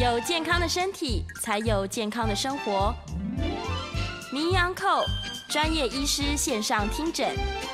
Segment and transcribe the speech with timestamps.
[0.00, 2.90] 有健康的身体，才有健康的生活。
[4.32, 5.04] 名医扣
[5.46, 7.28] 专业医师线上听诊，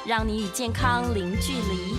[0.05, 1.95] 让你与健康零距离。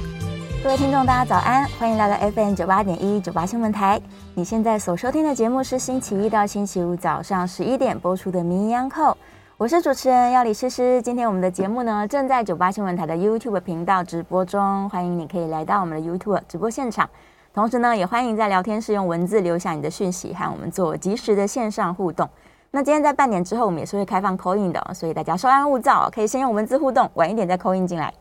[0.61, 4.01] 各位听众，大家早安，欢迎来到 FM 九八点一九八新闻台。
[4.35, 9.17] 你现在所收听的节目是星期一到星期五早上十一点播出的名医扣，
[9.55, 11.01] 我是主持人要李诗诗。
[11.01, 17.09] 今天我们的节目呢，正在九八新闻台的 YouTube 频道直播中，欢迎你可以来到我们的 YouTube 直播现场。
[17.57, 22.29] 同时呢，也欢迎在聊天室用文字留下你的讯息，和我们做及时的线上互动。
[22.69, 28.13] 那今天在半点之后，我们也是会开放 call in 的，所以大家稍安勿躁，可以先用文字互动，晚一点再 call in 进来。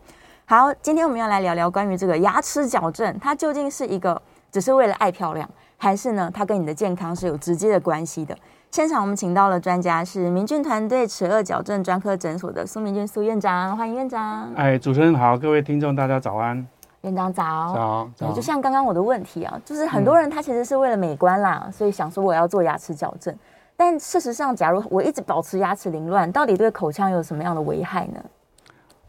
[0.47, 4.19] 好，今天我们要来聊聊关于这个牙齿矫正，它究竟是一个
[4.51, 8.35] 只是为了爱漂亮，还是呢，它跟你的健康是有直接的关系的？
[8.71, 14.51] 现场我们请到了专家，是明俊团队齿顎矫正专科诊所的苏明峻苏院长，欢迎院长。
[14.55, 16.67] 哎，主持人好，各位听众大家早安。
[17.03, 23.35] 院长早，早，早，就像刚刚我的问题啊，就是很多人他其实是为了美观啦，嗯、所以想说我要做牙齿矫正，
[23.77, 28.25] 但事实上，假如我一直保持牙齿凌乱，到底对口腔有什么样的危害呢？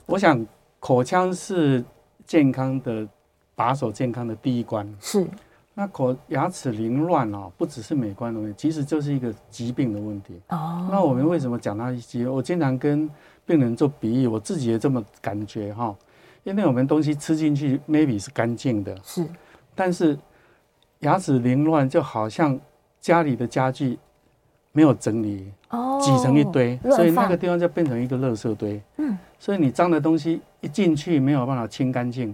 [0.06, 0.46] 我想
[0.80, 1.84] 口腔是
[2.26, 3.08] 健康的
[3.56, 5.28] 把守，健康的第一关是。
[5.74, 10.42] 那口牙齿凌乱啊，不只是美观的问题，其实就是一个疾病的问题。
[10.50, 10.88] 哦。
[10.92, 12.28] 那我们为什么讲到一些？
[12.28, 13.08] 我经常跟
[13.46, 15.96] 病人做比喻，我自己也这么感觉哈。
[16.48, 19.28] 因为我们东西吃进去，maybe 是干净的，是，
[19.76, 20.18] 但是
[21.00, 22.58] 牙齿凌乱，就好像
[23.02, 24.00] 家里的家具
[24.72, 28.82] 没有整理，哦，挤成一堆，所以那个地方就变成一个垃圾堆。
[28.96, 32.34] 嗯，所以你脏的东西一进去没有办法清干净，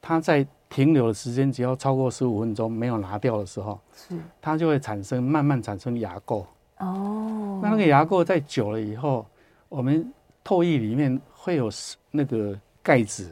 [0.00, 6.46] 它在停留的时间只要超过十五分钟没有拿掉的时候，是，它就会产生慢慢产生牙垢。
[6.78, 9.26] 哦，那那个牙垢在久了以后，
[9.68, 10.10] 我们
[10.42, 11.68] 唾液里面会有
[12.10, 13.28] 那个钙质。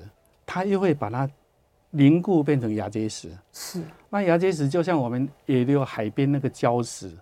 [0.51, 1.29] 它又会把它
[1.91, 3.83] 凝固变成牙结石，是。
[4.09, 7.13] 那牙结石就像我们也有海边那个礁石，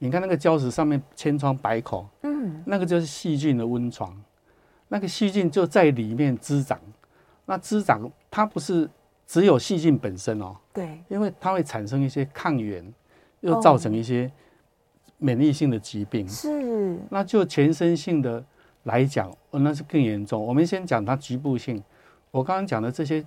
[0.00, 4.20] 你看那个礁石上面千疮百孔，嗯，那个就是细菌的温床，
[4.88, 6.80] 那个细菌就在里面滋长。
[7.46, 8.90] 那滋长它不是
[9.24, 12.84] 只有细菌本身哦，对，因为它会产生一些抗原，
[13.38, 14.28] 又造成一些
[15.18, 16.98] 免疫性的疾病，是。
[17.08, 18.44] 那就全身性的
[18.82, 20.44] 来讲，那是更严重。
[20.44, 21.80] 我们先讲它局部性。
[22.34, 23.24] 我刚刚讲的这些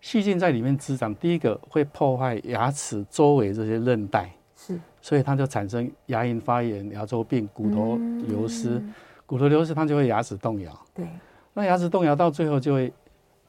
[0.00, 7.96] 细菌在里面滋长，第一个会破坏牙齿周围这些韧带，是，所以它就产生牙龈发炎、牙周病、骨头
[8.28, 8.80] 流失，
[9.26, 11.04] 骨头流失它就会牙齿动摇，对，
[11.54, 12.92] 那牙齿动摇到最后就会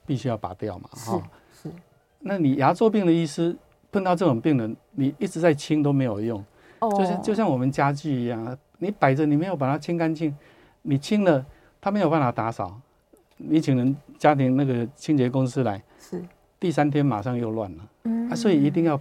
[0.03, 1.21] 必须要拔掉嘛，哈，
[1.53, 1.69] 是，
[2.17, 3.55] 那你牙周病的医师
[3.91, 6.43] 碰到这种病人，你一直在清都没有用，
[6.79, 10.35] 哦，就像就像我们家具一样，你摆着你没有把它清干净，
[10.81, 11.45] 你清了
[11.79, 12.81] 它没有办法打扫。
[13.37, 16.23] 你请人家庭那个清洁公司来，是。
[16.59, 18.29] 第三天马上又乱了，嗯。
[18.29, 18.99] 啊，所以一定要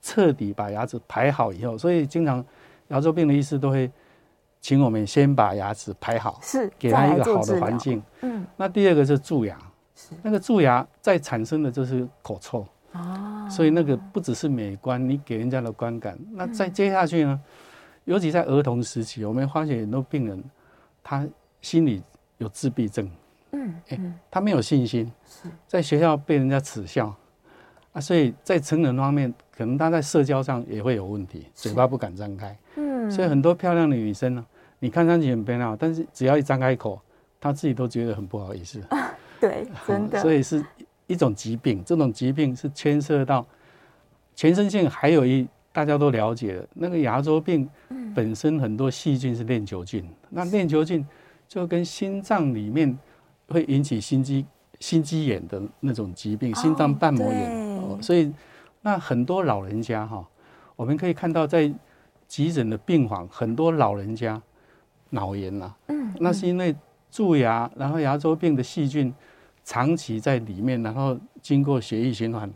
[0.00, 2.44] 彻底把牙齿排好以后，所以经常
[2.88, 3.90] 牙周病的医师都会
[4.60, 9.58] 请我们先把牙齿排好，是给他一个好的环境，嗯，那第二个是蛀牙，
[9.94, 10.14] 是。
[10.22, 17.40] 那个蛀牙再产生的就是口臭，哦，所以那个不只是美观，你给人家的观感，那再接下去呢，
[18.04, 20.42] 尤其在儿童时期，我们发现很多病人
[21.02, 21.26] 他
[21.60, 22.02] 心里
[22.38, 23.10] 有自闭症。
[23.52, 23.98] 嗯，哎，
[24.30, 25.10] 他没有信心，
[25.66, 27.14] 在学校被人家耻笑
[27.92, 32.54] 啊，所以在成人方面，可能他在社交上也会有问题，嘴巴不敢张开。
[32.76, 34.44] 嗯，所以很多漂亮的女生呢，
[34.78, 37.00] 你看上去很漂亮，但是只要一张开口，
[37.40, 38.82] 她自己都觉得很不好意思。
[39.40, 40.20] 对，真的。
[40.20, 40.62] 所以是
[41.06, 43.46] 一种疾病，这种疾病是牵涉到
[44.34, 47.66] 全身性，还有一大家都了解的那个牙周病
[48.14, 51.06] 本身很多细菌是链球菌，那链球菌
[51.48, 52.98] 就跟心脏里面。
[53.48, 54.46] 会引起心肌
[54.78, 57.78] 心肌炎的那种疾病，心脏瓣膜炎。
[57.78, 58.32] 哦，所以
[58.82, 60.26] 那很多老人家哈，
[60.76, 61.72] 我们可以看到在
[62.26, 64.40] 急诊的病房，很多老人家
[65.10, 66.76] 脑炎呐，嗯，那是因为
[67.10, 69.12] 蛀牙，然后牙周病的细菌
[69.64, 72.52] 长期在里面，然后经过血液循环，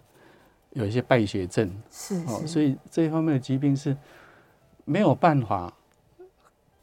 [0.73, 3.97] 有一些败血症，是，哦，所以这一方面的疾病是
[4.85, 5.73] 没有办法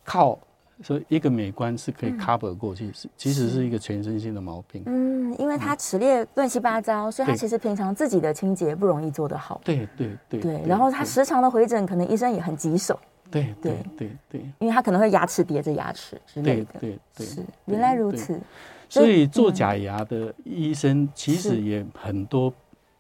[0.04, 0.40] 靠。
[0.82, 4.82] 所以一个美观是可以 cover 过去，是、嗯、其实是一个全身性的毛病。
[4.86, 9.60] 嗯，因为它齿列乱七八糟，所以它其实平常自己的清洁不容易做得好。
[9.64, 10.40] 对对对。
[10.40, 12.98] 对，然后它时常的回诊，可能医生也很棘手。
[13.30, 14.42] 对对对对。
[14.60, 16.80] 因为他可能会牙齿叠着牙齿之类的。
[16.80, 17.26] 对对对。
[17.26, 18.40] 是，原来如此。
[18.88, 22.52] 所以做假牙的医生其实也很多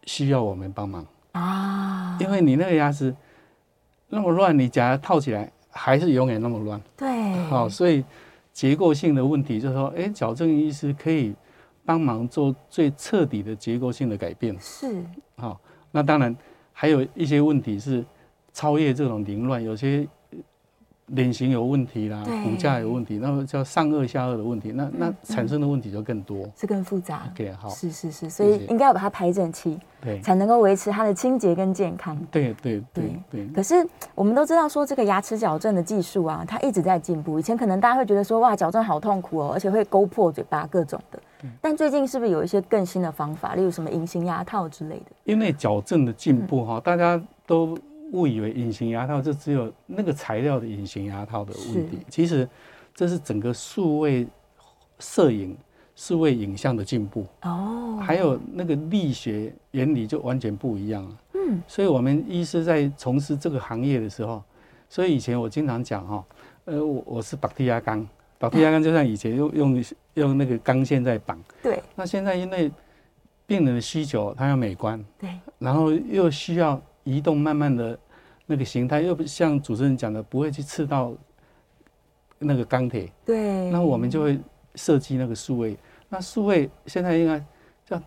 [0.03, 3.15] 需要我们帮忙啊，因为你那个牙齿
[4.09, 5.49] 那么乱，你假牙套起来。
[5.81, 8.03] 还是永远那么乱，对，好，所以
[8.51, 11.33] 结构性的问题就是说，哎，矫正医师可以
[11.85, 15.01] 帮忙做最彻底的结构性的改变，是，
[15.37, 15.57] 好，
[15.91, 16.35] 那当然
[16.73, 18.03] 还有一些问题是
[18.51, 20.05] 超越这种凌乱，有些。
[21.11, 27.23] 脸型有问题啦，骨架有问题，那么叫上颚下颚的问题，那那产生的问题就更多，是更复杂。
[27.35, 32.15] 对，好，是是是，所以应该要把它排整齐，对，才能够维持它的清洁跟健康。
[32.31, 33.47] 对对对对。
[33.49, 33.75] 可是
[34.13, 37.39] 我们都知道说，这个牙齿矫正的技术啊，它一直在进步。
[37.39, 41.19] 以前可能大家会觉得说，哇，矫正好痛苦哦，而且会勾破嘴巴各种的。
[41.61, 45.05] 但最近是不是有一些更新的方法，例如什么隐形牙套之类的？
[45.23, 47.77] 因为矫正的进步哈，大家都。
[48.11, 52.47] 误以为隐形牙套就只有那个材料的隐形牙套的问题，其实
[52.93, 54.25] 这是整个数位
[54.99, 55.55] 摄影、
[55.95, 57.25] 数位影像的进步。
[57.43, 61.17] 哦，还有那个力学原理就完全不一样了。
[61.33, 64.41] 嗯，所以我们医师在从事这个行业的时候，
[64.89, 66.25] 所以以前我经常讲哈，
[66.65, 68.07] 呃，我我是绑地牙钢，
[68.37, 69.83] 绑地牙钢就像以前用用
[70.15, 72.71] 用那个钢线在绑，对，那现在因为
[73.45, 75.29] 病人的需求，他要美观，对，
[75.59, 76.81] 然后又需要。
[77.09, 77.97] 移动慢慢的
[78.45, 81.13] 那个形态，又不像主持人讲的，不会去刺到
[82.37, 83.11] 那个钢铁。
[83.25, 83.69] 对。
[83.71, 84.39] 那我们就会
[84.75, 85.75] 设计那个数位。
[86.07, 87.43] 那数位现在应该
[87.85, 88.01] 叫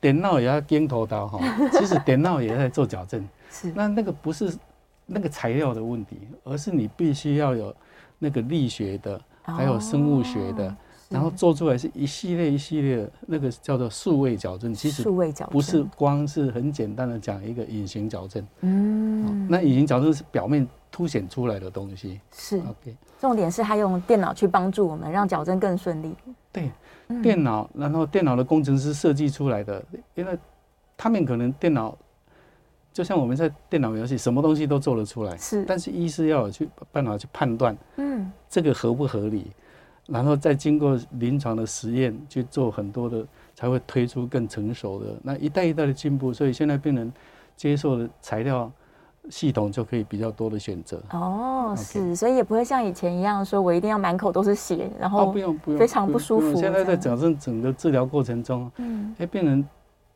[0.00, 1.38] 点脑也要尖头刀哈，
[1.72, 3.26] 其实点脑也在做矫正。
[3.50, 3.72] 是。
[3.72, 4.56] 那那个不是
[5.06, 7.74] 那个材料的问题，而是你必须要有
[8.18, 10.68] 那个力学的，还有生物学的。
[10.68, 10.76] 哦
[11.10, 18.46] 然后做出来是一系列一系列的那个叫做数位矫正，其实数位矫正不是光是很简单的讲一个隐形矫正。
[18.60, 22.20] 嗯，那隐形矫正是表面凸显出来的东西。
[22.32, 26.14] 是 OK，重点是它用电脑去帮助我们，让矫正更顺利。
[26.52, 26.70] 对，
[27.20, 29.84] 电脑，然后电脑的工程师设计出来的，
[30.14, 30.38] 因为
[30.96, 31.98] 他们可能电脑
[32.92, 35.36] 就像我们在电脑游戏，什么东西都做得出来。
[35.36, 39.50] 是，但是医师要有去办法去判断，嗯，这个合不合理。
[40.06, 43.24] 然后再经过临床的实验去做很多的，
[43.54, 45.06] 才会推出更成熟的。
[45.22, 47.12] 那一代一代的进步，所以现在病人
[47.56, 48.70] 接受的材料
[49.28, 51.00] 系统就可以比较多的选择。
[51.12, 56.54] 哦，是，所以也不会像以前一样，说我一定要满口都是血，然后不用不用，非常不舒服。
[56.56, 59.64] 现在在矫正整个治疗过程中，嗯，哎，病人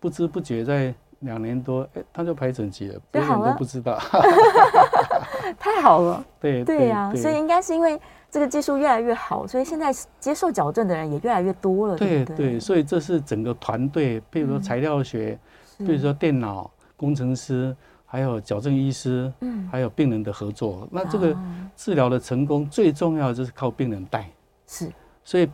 [0.00, 0.92] 不知不觉在
[1.24, 3.98] 两年多，哎，他就排整齐了，别人都不知道。
[5.58, 8.00] 太好了， 对对呀，所以应该是因为。
[8.30, 11.96] 这个技术越来越好，所以现在接受矫正的人也越来越多了。
[11.96, 15.38] 对对，对，所以这是整个团队，比如说材料学，
[15.78, 17.72] 比如说电脑工程师，
[18.04, 20.88] 还有矫正医师，嗯，还有病人的合作。
[20.90, 21.32] 那这个
[21.76, 24.28] 治疗的成功最重要的就是靠病人带。
[24.66, 24.90] 是，
[25.22, 25.48] 所以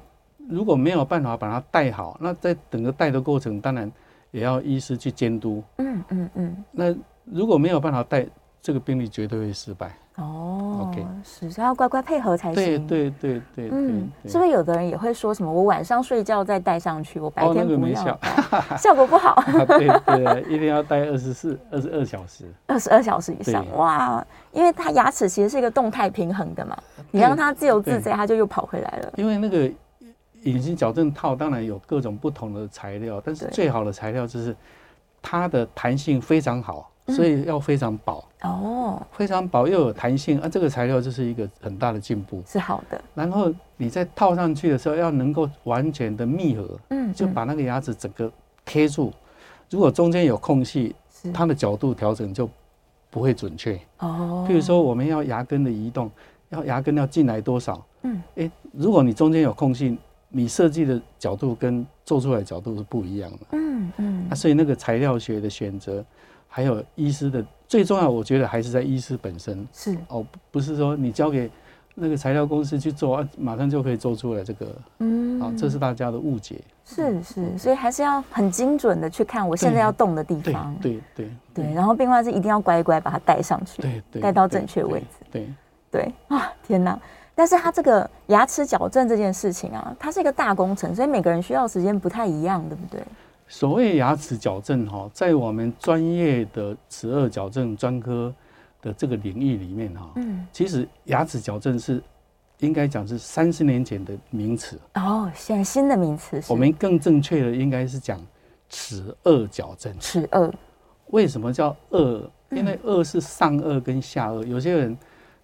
[0.49, 3.93] 如果没有办法把它带好，那在整个带的过程，当然
[4.31, 5.63] 也要医师去监督。
[5.79, 6.65] 嗯嗯嗯。
[6.71, 6.95] 那
[7.25, 8.27] 如果没有办法带，
[8.63, 9.91] 这个病例绝对会失败。
[10.17, 12.87] 哦，OK，是，所以要乖乖配合才行。
[12.87, 15.51] 对对对对，嗯，是不是有的人也会说什么？
[15.51, 18.19] 我晚上睡觉再戴上去，我白天不要，
[18.77, 19.43] 效果不好。
[19.79, 23.65] 对对，一定要戴二十四、二十二小时，二十二小时以上。
[23.77, 24.23] 哇，
[24.53, 26.77] 因为它牙齿其实是一个动态平衡的嘛，
[27.11, 29.13] 你让它自由自在，它就又跑回来了。
[29.17, 29.71] 因为那个
[30.43, 34.55] 隐形矫正套当然有各种不同的材料，但是最好的材料就是
[35.21, 36.87] 它的弹性非常好。
[37.09, 43.03] 所以要非常薄哦，非常薄又有弹性啊，这个材料就是一个很大的进步，是好的。
[43.17, 48.31] 然后你在套上去的时候，要能够完全的密合，嗯，就把那个牙齿整个
[48.65, 49.13] 贴住。
[49.71, 50.95] 如果中间有空隙，
[51.35, 52.49] 它的角度调整就
[53.11, 54.47] 不会准确哦。
[54.49, 56.09] 譬如说，我们要牙根的移动，
[56.51, 57.85] 要牙根要进来多少？
[58.03, 59.99] 嗯，诶，如果你中间有空隙，
[60.31, 63.39] 你设计的角度跟做出来的角度是不一样的。
[63.53, 66.03] 嗯嗯，啊，所以那个材料学的选择。
[66.53, 69.65] 还有医师的最重要，我觉得还是在医师本身。
[69.73, 71.49] 是哦，不是说你交给
[71.95, 74.67] 那个材料公司去做啊，马上就可以做出来这个。
[74.99, 76.61] 嗯，啊，这是大家的误解。
[76.85, 80.75] 是是，所以还是要很精准的去看我现在要动的地方。
[80.83, 81.73] 对对对。
[81.73, 85.07] 然后病患是一定要乖乖把它戴上去，对对，戴到正确位置。
[85.31, 85.49] 对
[85.89, 86.99] 对啊，天哪！
[87.41, 93.03] 但是它这个牙齿矫正这件事情啊，它是一个大工程，所以每个人需要时间不太一样，对不对？
[93.49, 98.31] 所谓牙齿矫正哈，在我们专业的齿颚矫正专科
[98.83, 102.03] 的这个领域里面哈，嗯，其实牙齿矫正是
[102.59, 106.43] 应该讲是三十年前的名词哦，现在新的名词。
[106.47, 108.21] 我们更正确的应该是讲
[108.69, 109.99] 齿颚矫正。
[109.99, 110.53] 齿颚
[111.07, 112.23] 为什么叫颚？
[112.51, 114.95] 因为颚是上颚跟下颚，有些人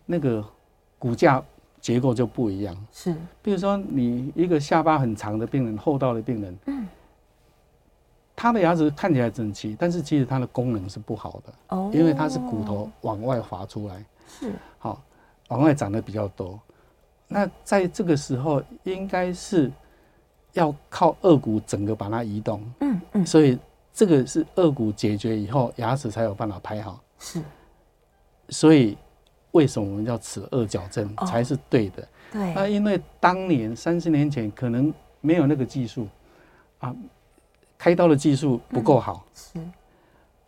[0.04, 0.44] 那个
[0.98, 1.42] 骨架
[1.86, 2.76] 结构就不一样。
[2.90, 6.88] 是，比如说你一个下巴很长的病人，厚道的病人，嗯。
[8.34, 15.00] 他的牙齿看起来整齐，但是其实它的功能是不好的哦，因为它是骨头往外滑出来，是好
[15.48, 16.60] 往外长得比较多。
[17.28, 19.70] 那在这个时候，应该是
[20.54, 23.56] 要靠颚骨整个把它移动，嗯嗯，所以
[23.92, 27.00] 这个是颚骨解决以后，牙齿才有办法排好。
[27.18, 27.40] 是，
[28.48, 28.98] 所以
[29.56, 32.06] 为什么我们叫齿二矫正才是对的？
[32.30, 36.06] 对，那因为当年三十年前可能没有那个技术
[36.80, 36.94] 啊，
[37.78, 39.58] 开刀的技术不够好，是，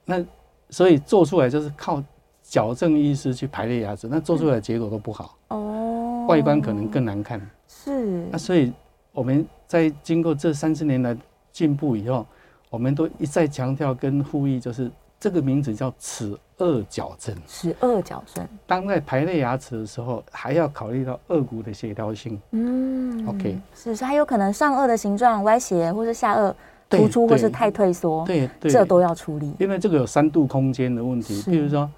[0.05, 0.23] 那
[0.69, 2.03] 所以做出来就是靠
[2.43, 5.39] 矫正医师去排列牙齿，那做出来的结果都不好。
[5.49, 8.71] 哦，外观可能更难看，是，那所以
[9.13, 11.17] 我们在经过这三十年来
[11.51, 12.27] 进步以后，
[12.69, 17.35] 我们都一再强调跟呼吁，就是这个名字叫齿顎矫正。
[17.47, 22.41] 齿顎矫正，当在排列牙齿的时候，还要考虑到颚骨的协调性。
[22.53, 26.55] 嗯，OK，是是，还有可能上颚的形状歪斜，或是下颚
[26.89, 29.53] 突出，或是太退缩，对对，这都要处理。
[29.59, 31.91] 因为这个有三度空间的问题，比如说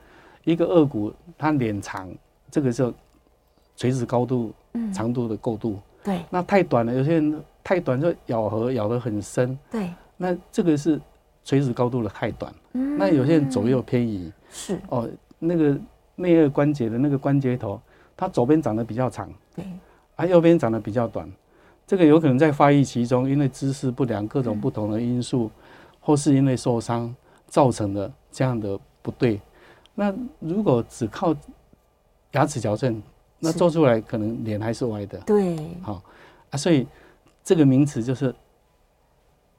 [0.45, 2.09] 一个颚骨它脸长，
[2.51, 2.93] 这个是
[3.77, 4.53] 垂直高度、
[4.95, 5.79] 长度的过度。
[6.03, 9.59] 对，那太短了，有些人太短就咬合咬得很深。
[9.71, 9.91] 对。
[10.23, 11.01] 那这个是
[11.45, 14.79] 垂直高度的太短，嗯、那有些人左右偏移，是。
[14.89, 15.77] 哦，那个
[16.17, 17.81] 内顎关节的那个关节头，
[18.17, 19.65] 它左边长得比较长，对，
[20.17, 21.29] 啊右边长得比较短，
[21.87, 25.51] 这个有可能在发育期中，因为姿势不良、各种不同的因素，嗯、
[26.01, 27.13] 或是因为受伤
[27.47, 29.41] 造成的这样的不对。
[29.95, 31.35] 那如果只靠
[32.33, 33.03] 牙齿矫正，
[33.39, 36.03] 那做出来可能脸还是歪的，对，好、哦、
[36.51, 36.87] 啊，所以
[37.43, 38.35] 这个名词就是。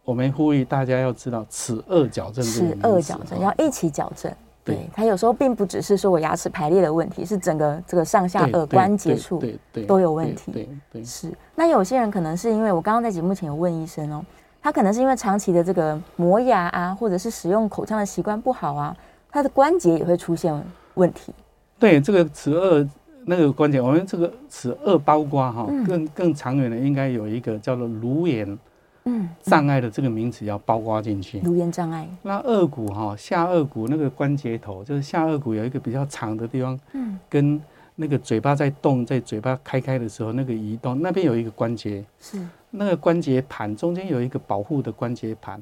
[0.03, 4.31] 我们呼吁大家要知道齿颚矫正，齿颚矫正要一起矫正。
[4.63, 9.41] 对，它有时候并不只是说我牙齿排列的问题，是整个这个上下顎关节处
[9.87, 10.51] 都有问题。
[10.51, 11.31] 对对，是。
[11.55, 14.23] 那有些人可能是因为我刚刚在节目前有问医生哦，
[14.61, 18.95] 他可能是因为长期的这个磨牙啊，或者是使用口腔的习惯不好啊，
[19.31, 20.53] 他的关节也会出现
[20.93, 21.33] 问题。
[21.79, 22.87] 对，这个齿颚
[23.25, 28.57] 那个关节，我们这个齿颚包括哈，更更长远的应该有一个叫做颅颜。
[29.05, 31.39] 嗯，障碍的这个名词要包括进去。
[31.39, 32.07] 颅炎障碍。
[32.21, 37.59] 那颚骨哈，下颚骨那个关节头，就是下颚骨有一个比较长的地方，嗯，跟
[37.95, 42.39] 那个嘴巴在动，在嘴巴开开的时候那个移动，那边有一个关节，是
[42.69, 45.59] 那个关节盘中间有一个保护的关节盘。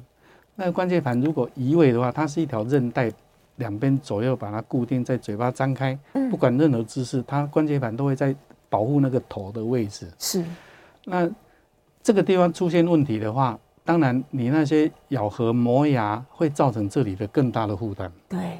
[0.54, 3.10] 那个关节盘如果移位的话，它是一条韧带，
[3.56, 8.36] 两边左右把它固定在嘴巴张开，嗯，不管任何姿势，它关节盘都会在
[8.68, 10.06] 保护那个头的位置。
[10.18, 10.44] 是，
[11.06, 11.26] 那。
[12.02, 18.10] 这个地方出现问题的话，当然你那些咬合磨牙会造成这里的更大的负担。
[18.28, 18.56] 对，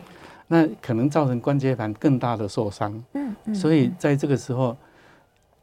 [0.47, 2.93] 那可能造成关节盘更大的受伤。
[3.15, 3.55] 嗯嗯。
[3.55, 4.77] 所以在这个时候，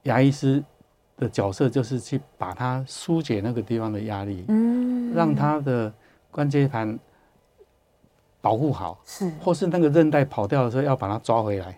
[0.04, 0.64] 牙医师
[1.18, 5.94] 的角色就是去把它疏解那个地方的压力，嗯，让他的
[6.32, 6.98] 关节盘
[8.42, 11.78] 保护好，是，或是那个韧带跑掉的时候要把它抓回来。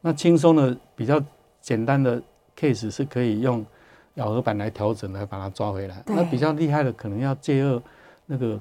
[0.00, 1.22] 那轻松的比较
[1.60, 2.22] 简单的
[2.58, 3.64] case 是可以用。
[4.16, 6.02] 咬合板来调整，来把它抓回来。
[6.06, 7.80] 那比较厉害的，可能要介入
[8.26, 8.60] 那个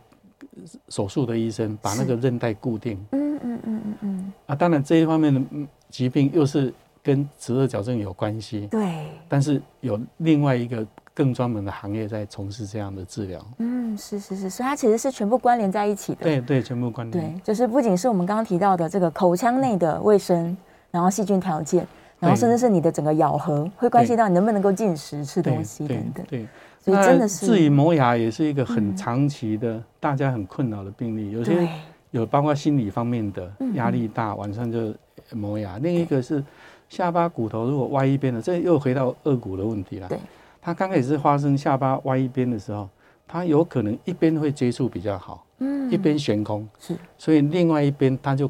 [0.89, 3.03] 手术的医生，把那个韧带固定。
[3.11, 4.33] 嗯嗯嗯嗯嗯。
[4.45, 5.41] 啊，当然这一方面的
[5.89, 8.67] 疾病又是跟齿顎矫正有关系。
[8.67, 9.07] 对。
[9.27, 13.45] 但是有另外一个更专门的行业在从事这样的治疗。
[13.59, 16.23] 嗯，是是是，所以它其实是全部关联在一起的。
[16.23, 17.33] 对对，全部关联。
[17.33, 20.55] 对，就是不仅是我们刚刚提到的这个口腔内的卫生，
[20.91, 21.87] 然后细菌条件。
[22.19, 26.25] 然后甚至是你的整个咬合会关系到你能不能够进食吃东西等等。
[26.27, 26.47] 对，
[26.79, 31.31] 所以真的是至于磨牙也是一个很长期的，大家很困扰的病例。
[31.31, 31.67] 有些
[32.11, 34.93] 有包括心理方面的压力大，晚上就
[35.31, 35.77] 磨牙。
[35.79, 36.43] 另一个是
[36.87, 40.07] 下巴骨头如果歪一边的，这又回到颚骨的问题了。
[40.07, 40.17] 对，
[40.61, 42.87] 它刚开始是发生下巴歪一边的时候，
[43.27, 48.49] 它有可能一边会接触比较好，嗯，一边悬空，是，所以另外一边它就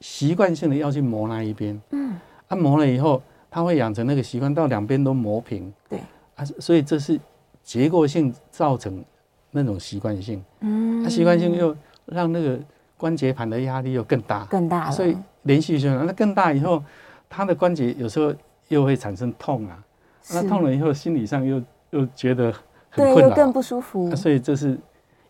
[0.00, 2.14] 习惯性的要去磨那一边，嗯。
[2.48, 5.72] 按摩了以后，它会养成那个习惯，到两边都磨平。
[5.88, 5.98] 对
[6.36, 7.18] 啊，所以这是
[7.62, 9.04] 结构性造成
[9.50, 10.44] 那种习惯性。
[10.60, 12.58] 嗯，它习惯性又让那个
[12.96, 14.90] 关节盘的压力又更大，更大。
[14.90, 16.82] 所以连续性，那更大以后，
[17.28, 18.32] 它的关节有时候
[18.68, 19.82] 又会产生痛啊。
[20.30, 22.52] 那痛了以后，心理上又又觉得
[22.90, 24.14] 很困扰，更不舒服。
[24.14, 24.78] 所以这是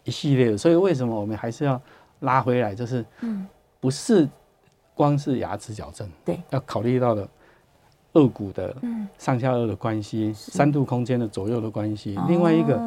[0.04, 0.58] 一系列的。
[0.58, 1.80] 所以为什么我们还是要
[2.20, 2.74] 拉回来？
[2.74, 3.46] 就是嗯，
[3.80, 4.28] 不是。
[4.96, 7.28] 光是牙齿矫正，对，要考虑到的
[8.14, 8.74] 颚骨的
[9.18, 12.18] 上下颚的关系，三度空间的左右的关系。
[12.26, 12.80] 另外一个，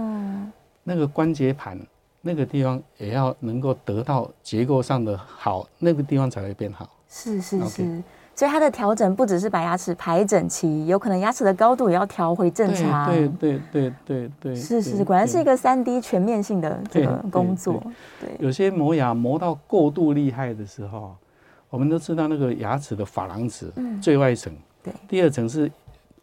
[0.83, 1.79] 那个关节盘
[2.19, 6.89] 那个地方也要能够得到结构上的好，那个地方才会变好。
[7.07, 13.07] 是是是，所以它的调整不只是把牙齿排整齐，有可能牙齿的高度也要调回正常。
[13.11, 17.79] 对对对对对，是是，果然是一个三 D 全面性的这个工作。
[18.19, 21.15] 对，有些磨牙磨到过度厉害的时候。
[21.69, 23.71] 我们都知道那个牙齿的珐琅质，
[24.01, 24.51] 最外层，
[24.83, 25.71] 对，第二层是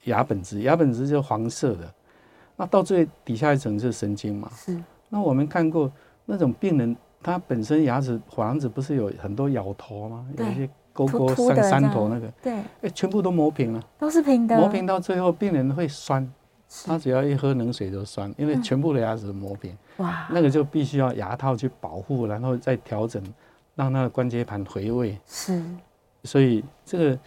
[0.04, 1.92] 牙本质，牙本质就是黄色的，
[2.56, 4.76] 那到最底下一层是神经嘛，是。
[5.08, 5.90] 那我们看过
[6.24, 10.26] 那种病人，他本身牙齿珐琅质不是有很多咬头吗？
[10.36, 14.58] 有一些沟沟上山头那个，对，哎，全部都磨平了，都是平的。
[14.58, 16.28] 磨平到最后，病人会酸，
[16.84, 19.76] 他只要一喝冷水就酸，因为全部的牙齿磨平。
[19.98, 23.22] 哇，那个就必须要牙套去保护，然后再调整，
[23.76, 25.16] 让他的关节盘回位。
[25.24, 25.62] 是，
[26.24, 27.18] 所以这个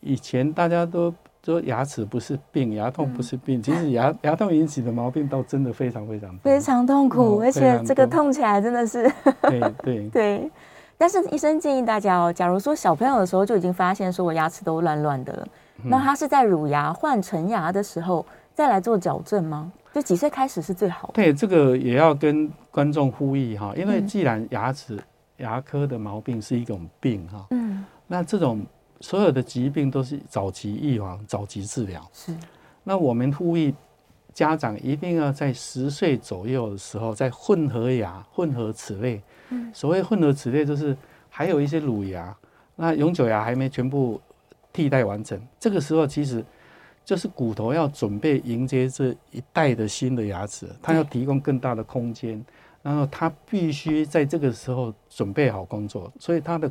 [0.00, 9.10] 以前大家都说牙齿不是病，牙痛不是病，其实牙牙痛引起的毛病倒真的非常非常非常痛苦，而且这个痛起来真的是。
[9.42, 10.50] 对对 对。
[10.96, 15.48] 但是医生建议大家哦，假如说小朋友的时候就已经发现说我牙齿都乱乱的了，
[15.82, 18.24] 嗯、那他是在乳牙换成牙的时候
[18.54, 19.72] 再来做矫正吗？
[19.92, 21.14] 就几岁开始是最好的？
[21.14, 25.02] 对，这个也要跟观众呼吁哈，因为既然牙齿、嗯、
[25.38, 28.64] 牙科的毛病是一种病哈，嗯，那这种
[29.00, 32.08] 所有的疾病都是早期预防、早期治疗。
[32.12, 32.36] 是，
[32.82, 33.74] 那我们呼吁
[34.32, 39.20] 家长一定要在十岁左右的时候，在混合牙、混合齿类。
[39.72, 40.96] 所谓混合齿列，就是
[41.28, 42.36] 还有一些乳牙，
[42.76, 44.20] 那永久牙还没全部
[44.72, 45.40] 替代完成。
[45.60, 46.44] 这个时候其实
[47.04, 52.44] 就是骨头要准备迎接这一代的新的牙齿，它要提供更大的空间，
[52.84, 56.70] 然后他必须在这个时候准备好工作，所以他的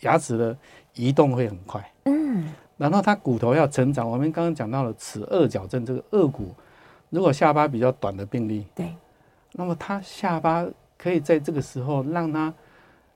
[0.00, 0.54] 牙齿的
[0.92, 1.92] 移动会很快。
[2.04, 4.06] 嗯，然后他骨头要成长。
[4.10, 6.54] 我们刚刚讲到了齿颚矫正，这个颚骨
[7.08, 8.94] 如果下巴比较短的病例，对，
[9.52, 10.66] 那么他下巴。
[10.98, 12.52] 可以在这个时候让它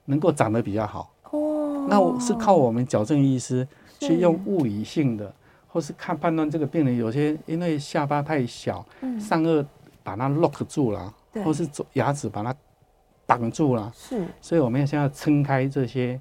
[0.04, 1.86] 能够长得比较好哦。
[1.88, 3.66] 那我是靠我们矫正医师
[3.98, 5.34] 去用物理性的，
[5.66, 8.84] 或是看判断这个病人有些因为下巴太小，
[9.18, 9.64] 上顎
[10.02, 11.14] 把它 lock 住了，
[11.44, 12.54] 或是牙齿把它
[13.26, 14.26] 挡住了，是。
[14.40, 16.20] 所以我们要先要撑开这些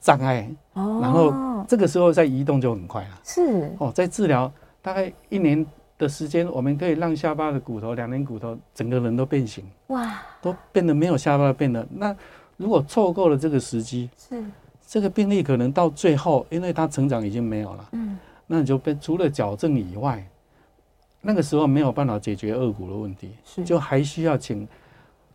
[0.00, 0.98] 障碍，哦。
[1.02, 3.20] 然后这个时候再移动就很快了。
[3.24, 3.72] 是。
[3.78, 4.52] 哦，在治疗
[4.82, 5.64] 大概一年
[5.96, 11.86] 的时间，我们可以让下巴的骨头、两年骨头整个人都变形，哇，都变得没有下巴变得。
[11.90, 12.14] 那
[12.56, 14.44] 如果错过了这个时机，是。
[14.86, 20.24] 这个病例可能到最后，因为他成长已经没有了，嗯，那你就被除了矫正以外，
[21.24, 23.32] 那个时候没有办法解决颚骨的问题，
[23.64, 24.68] 就还需要请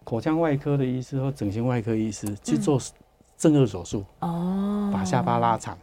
[0.04, 2.80] 口腔外科的医师或整形外科医师去做
[3.38, 5.78] 正颚手术，哦，把下巴拉长，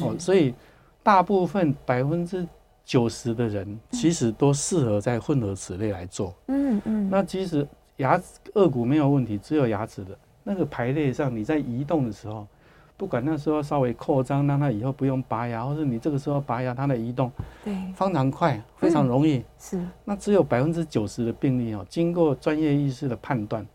[0.00, 0.54] 哦，所以
[1.02, 2.46] 大部分百分之。
[2.86, 6.34] 九十的人其实都适合在混合齿类来做。
[6.48, 7.08] 嗯嗯。
[7.08, 12.46] 那其实牙齿颚骨没有问题，只有牙齿的那个排列上，你在移动的时候，
[12.96, 17.30] 不管那时候稍微扩张，让它以后不用拔牙，或是你这个时候拔牙，它的移动
[17.64, 19.44] 对非常快，非常容易。
[19.58, 19.84] 是。
[20.04, 23.66] 那只有百分之九十的病例哦，经过专业医师的判断，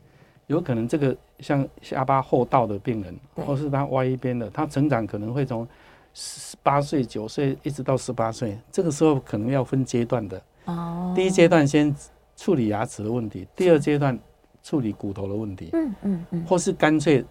[0.48, 5.68] 有可能这个像下巴后倒的病人，或是他歪一边的，他成长可能会从。
[6.12, 10.42] 十八岁、九岁一直到十八岁，这个时候可能要分阶段的。
[10.66, 11.14] 哦。
[11.16, 11.96] 第一阶段先
[12.36, 14.18] 处理牙齿的问题，第二阶段
[14.64, 15.70] 处理骨头的问题。
[15.74, 16.46] 嗯嗯嗯。
[16.46, 17.24] 或是干脆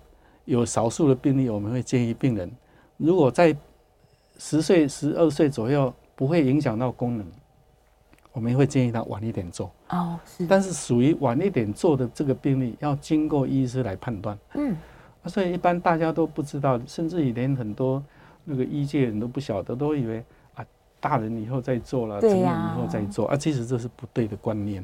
[0.48, 2.50] 有少数的病例，我们会建议病人，
[2.96, 3.54] 如果在
[4.38, 7.26] 十岁、十二岁左右不会影响到功能，
[8.32, 9.70] 我们会建议他晚一点做。
[9.90, 10.46] 哦，是。
[10.46, 14.38] 但是属于晚一点做的这个病例，要经过医师来判断。
[14.54, 14.74] 嗯。
[15.26, 18.02] 所以一般大家都不知道，甚至于连很多。
[18.50, 20.64] 那个医界人都不晓得，都以为啊，
[21.00, 24.82] 大人以后再做了，成人以后再做啊，其实这是不对的观念，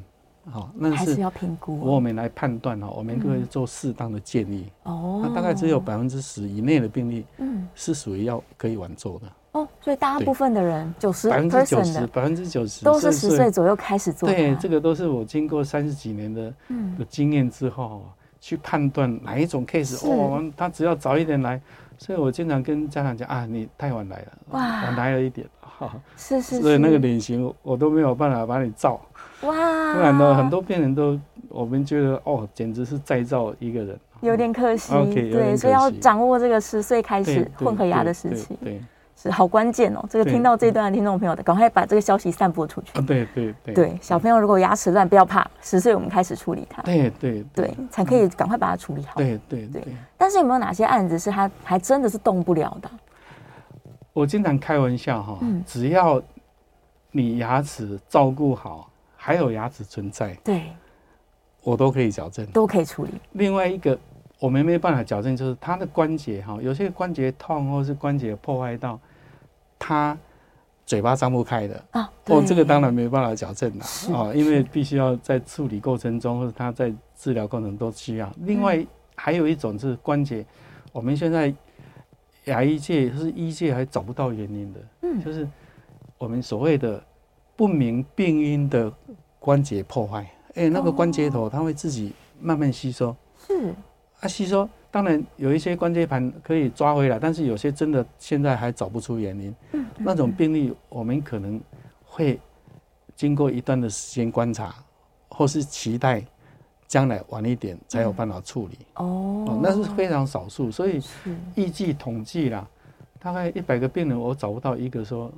[0.50, 4.70] 好，那是要评估，我们来判断哈，我们可以做适当的建议。
[4.83, 9.26] 哦，那大概只有百分之十以内的病例，嗯，是属于要可以晚做的。
[9.52, 14.28] 哦，所以大部分的人九十百分之九十百分之九十都是十岁左右开始做。
[14.28, 16.54] 对，这个都是我经过三十几年的
[16.98, 18.04] 的经验之后
[18.40, 21.61] 去判断哪一种 case，哦，他只要早一点来。
[21.96, 29.00] 所以我经常跟家长讲啊，你太晚来了，哇，晚来了一点，哈，是是，所以那个脸型我都没有办法把你照，
[29.46, 38.80] 哇，不然呢，很多病人都我们觉得哦，简直是再造一个人，有点可惜，对，所以要掌握这个十岁开始混合牙的时期，对。
[39.16, 40.04] 是好关键哦！
[40.11, 43.00] 这个听到这段的听众朋友的，赶快把这个消息散播出去。
[43.02, 43.72] 对对对。
[43.72, 46.83] 对，小朋友如果牙齿乱，不要怕，十岁我们开始处理它。
[46.83, 49.14] 对对对，才可以赶快把它处理好。
[49.16, 49.85] 对对对。
[50.18, 52.90] 但是有没有哪些案子是他还真的是动不了的？
[54.12, 56.20] 我经常开玩笑哈，只要
[57.12, 58.90] 你牙齿照顾好，
[59.24, 60.64] 还有牙齿存在，对，
[61.62, 63.12] 我都可以矫正，都可以处理。
[63.32, 63.98] 另外一个。
[64.40, 69.00] 我们没办法矫正，就是他的关节哈，有些关节痛或是关节破坏到，
[69.78, 70.18] 他
[70.84, 73.84] 嘴巴张不开的啊，哦，这个当然没办法矫正了
[74.14, 78.30] 啊，因为必须要在处理过程中或者他在治疗过程都需要。
[78.40, 78.84] 另外
[79.14, 80.44] 还有一种是关节，
[80.92, 81.54] 我们现在
[82.44, 85.48] 牙医界或是医界还找不到原因的，嗯，就是
[86.18, 87.02] 我们所谓的
[87.56, 88.92] 不明病因的
[89.38, 93.14] 关节破坏，哎，那个关节头它会自己慢慢吸收，
[93.46, 93.74] 是。
[94.20, 99.54] 啊吸收，当然有一些关节盘可以抓回来，但是有些真的现在还找不出原因。
[99.72, 101.60] 嗯，那种病例我们可能
[102.04, 102.40] 会
[103.14, 104.74] 经过一段的时间观察，
[105.28, 106.24] 或是期待
[106.86, 108.78] 将来晚一点才有办法处理。
[108.94, 111.02] 哦，哦，那是非常少数，所以
[111.54, 112.66] 预计统计啦，
[113.18, 115.30] 大概一百个病人，我找不到一个说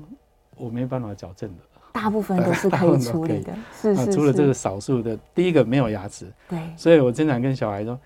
[0.57, 1.62] 我没办法矫正的。
[1.97, 4.13] 大部分都是可以处理的，是是是。
[4.13, 7.99] 除了这个少数的，第一个没有牙齿，对，所以我经常跟小孩说。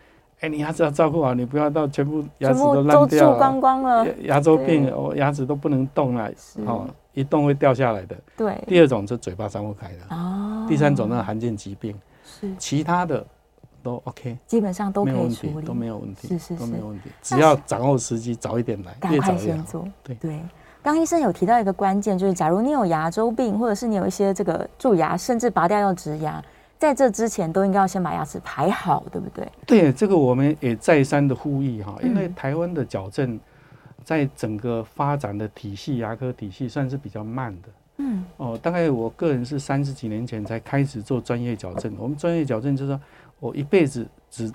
[0.42, 6.32] 哎，你牙齿要照顾好，你不要到全部牙齿都烂掉了，蛀光光了，牙周病，哦，牙齿都不能动了，
[6.64, 8.16] 哦，一动会掉下来的。
[8.38, 8.58] 对。
[8.66, 10.16] 第二种是嘴巴张不开的。
[10.16, 10.64] 哦。
[10.66, 11.94] 第三种那罕见疾病。
[12.24, 12.50] 是。
[12.58, 13.22] 其他的
[13.82, 17.10] 都 OK，基本上都可以处理，都没有问题，是是是，都没有问题。
[17.20, 19.86] 只要掌握时机，早一点来，越早越好。
[20.02, 20.40] 对对。
[20.82, 26.42] 刚医生有提到一个关键，就是假如你有牙周病，或者是你有一些这个蛀牙，甚至拔掉要植牙。
[26.78, 29.46] 在这之前都应该要先把牙齿排好，对不对？
[29.66, 33.38] 对，这个我们也再三的呼吁哈，因为台湾的矫正
[34.02, 37.68] 在整个发展的体系，牙科体系算是比较慢的。
[37.98, 41.94] 嗯，哦，大概我个人是三十几年前才开始做专业矫正。
[41.98, 43.00] 我们专业矫正就是说
[43.38, 44.50] 我一辈子只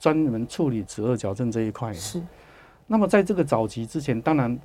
[0.00, 1.92] 专门处理齿颚矫正这一块。
[1.92, 2.22] 是。
[2.86, 4.58] 那么在这个早期之前，当然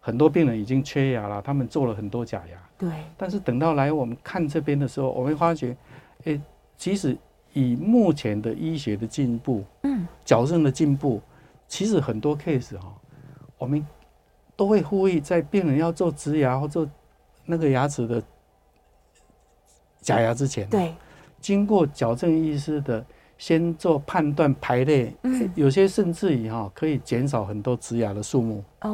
[0.00, 2.58] 很多病人已经缺牙了，他们做了很多假牙。
[2.76, 2.90] 对。
[3.16, 5.76] 但是等到来我们看这边的时候，我们发觉。
[6.24, 6.38] 诶，
[6.76, 7.16] 其实
[7.54, 11.18] 以目前的医学的进步，嗯，矫正的进步，
[11.66, 12.92] 其实很多 case 哈，
[13.56, 13.82] 我们
[14.54, 16.86] 都会呼吁在病人要做植牙或做
[17.46, 18.22] 那个牙齿的
[20.02, 20.94] 假牙之前，对，
[21.40, 23.02] 经过矫正医师的
[23.38, 28.90] 先做判断排列，嗯，有些甚至于哈可以减少很多植牙的数目哦，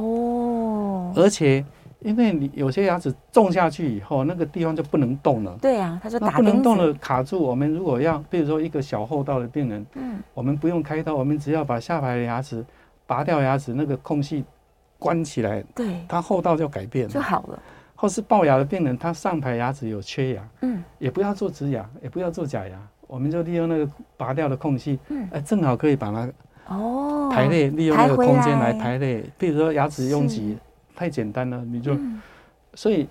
[1.15, 1.65] 而且。
[2.01, 5.59] 因为你有些牙齿种下去以后，那个地方就不能动了。
[5.63, 7.43] 对呀、啊，它就打不能动了，卡住。
[7.43, 12.65] 我们如果要，比如说一个小后道的病人，嗯，我们不用开刀，我们只要把下排的牙齿
[13.07, 14.45] 拔掉，牙齿那个空隙
[14.99, 17.59] 关起来，对，它后道就改变了，就好了。
[17.97, 23.89] 或是龅牙的病人，他上排牙齿有缺牙，嗯，也不要做植牙，也不要做假牙，我们就利用那个
[24.19, 26.29] 拔掉的空隙，嗯，哎，正好可以把它
[26.69, 29.25] 哦排列，利用那个空间来排列。
[29.39, 30.57] 比如说牙齿拥挤。
[30.97, 32.21] 太简单了，你就，嗯、
[32.75, 33.07] 所以，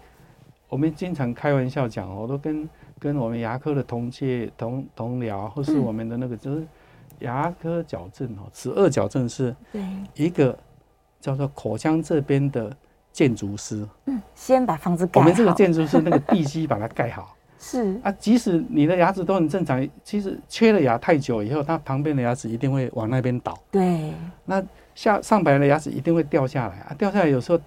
[0.67, 2.67] 我们经常开玩笑讲，我都跟
[2.99, 6.65] 跟我们牙科的同届同同僚，或是我们的那个，就是
[7.19, 9.55] 牙科矫正哦，齿颚矫正是
[10.15, 10.57] 一个
[11.21, 12.75] 叫做口腔这边的
[13.11, 17.99] 建筑师，嗯，先把房子盖好，我们这个建筑师那个地基把它盖好， 是。
[18.03, 24.11] 啊，即使你的牙齿都很正常，其实缺了牙太久以后，它旁边的牙齿一定会往那边倒，对，
[24.45, 24.61] 那
[24.95, 27.59] 下上排的牙齿一定会掉下来啊，掉下来有时候。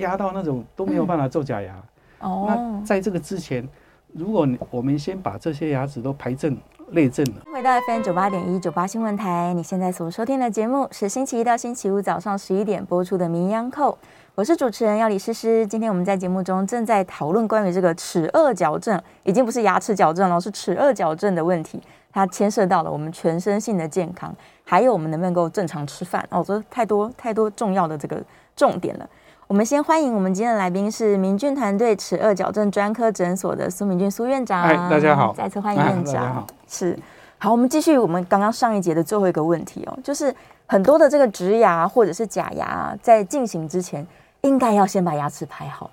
[0.00, 1.74] 压到那种都没有办法做假牙。
[2.18, 3.66] 嗯、哦，那在这个之前，
[4.12, 6.54] 如果我们先把这些牙齿都排正、
[6.90, 7.42] 内正了。
[7.52, 13.92] 回到 FM 九八点一九八新闻台，你现在所收听的节目是星期一到星期五早上十一点播出的《名医央扣》，
[14.34, 15.66] 我是主持人要李诗诗。
[15.66, 21.80] 今天我们在节目中正在讨论关于这个齿颚矫正，已经不是牙齿矫正了，是齿颚矫正的问题。
[22.12, 24.34] 它牵涉到了我们全身性的健康，
[24.64, 28.20] 还有我们能不能够正常吃饭哦，这太多太多重要的这个
[28.56, 29.08] 重点了。
[29.50, 34.62] 我们先欢迎我们今天的来宾是明俊团队齿颚矫正专科诊所的苏明俊苏院长。
[34.62, 36.14] 哎，大家好，再次欢迎院长。
[36.14, 36.96] 大家好，是
[37.36, 40.32] 好，我们继续我们刚刚上一节的最后一个问题哦，就是
[40.66, 44.06] 很多的这个植牙或者是假牙在进行之前，
[44.42, 45.90] 应该要先把牙齿排好。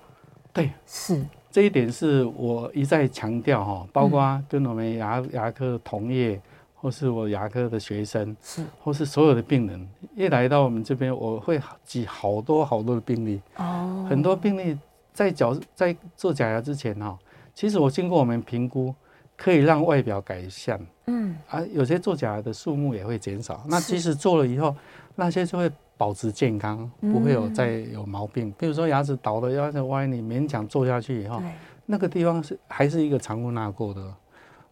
[0.52, 6.40] 对，是这一点是我一再强调哈，包括跟我们牙牙科同业。
[6.80, 13.40] 或是我牙科的学生，是，或是所有的病人，一来到我们这边，我会挤好多好多的病例。
[13.56, 14.78] 哦，很多病例
[15.12, 17.18] 在矫在做假牙之前哈，
[17.52, 18.94] 其实我经过我们评估，
[19.36, 20.80] 可以让外表改善。
[21.06, 23.64] 嗯，啊，有些做假牙的数目也会减少。
[23.68, 24.74] 那即使做了以后，
[25.16, 28.54] 那些就会保持健康，不会有再有毛病。
[28.56, 31.42] 比如说牙齿倒了，牙齿歪，你勉强做下去以后，
[31.86, 34.14] 那个地方是还是一个藏污纳垢的。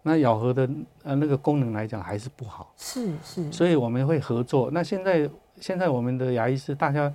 [0.08, 0.70] 那咬合的
[1.02, 4.70] 呃那个功能来讲还是不好，是是，所以我们会合作。
[4.70, 5.28] 那现在
[5.60, 7.12] 现在我们的牙医师大家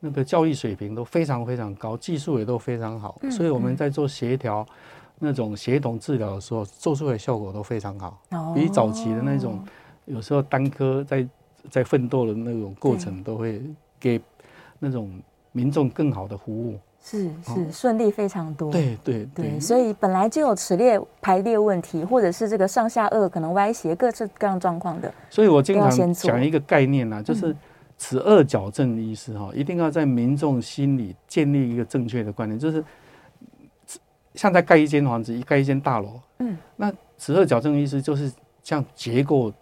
[0.00, 4.66] 那个教育水平都非常非常高，技术也都非常好，所以我们在做协调
[5.20, 8.20] 那种协同治疗的时候，做出来效果都非常好，
[8.56, 9.64] 比早期的那种
[10.06, 11.28] 有时候单科在
[11.70, 13.62] 在奋斗的那种过程，都会
[14.00, 14.20] 给
[14.80, 16.76] 那种民众更好的服务。
[17.04, 25.12] 是是顺利非常多，对对对，所以本来就有齿列排列问题，或者是这个上下颚可能歪斜，各式各样状况的。
[25.28, 27.54] 所以我经常讲一个概念呢，就是
[27.98, 32.82] 齿颚矫正的意思哈，一定要在民众心里建立一个正确的观念，就是
[34.34, 39.52] 像在盖一间房子，一盖一间大楼，嗯，那齿颚矫正的意思就是像结构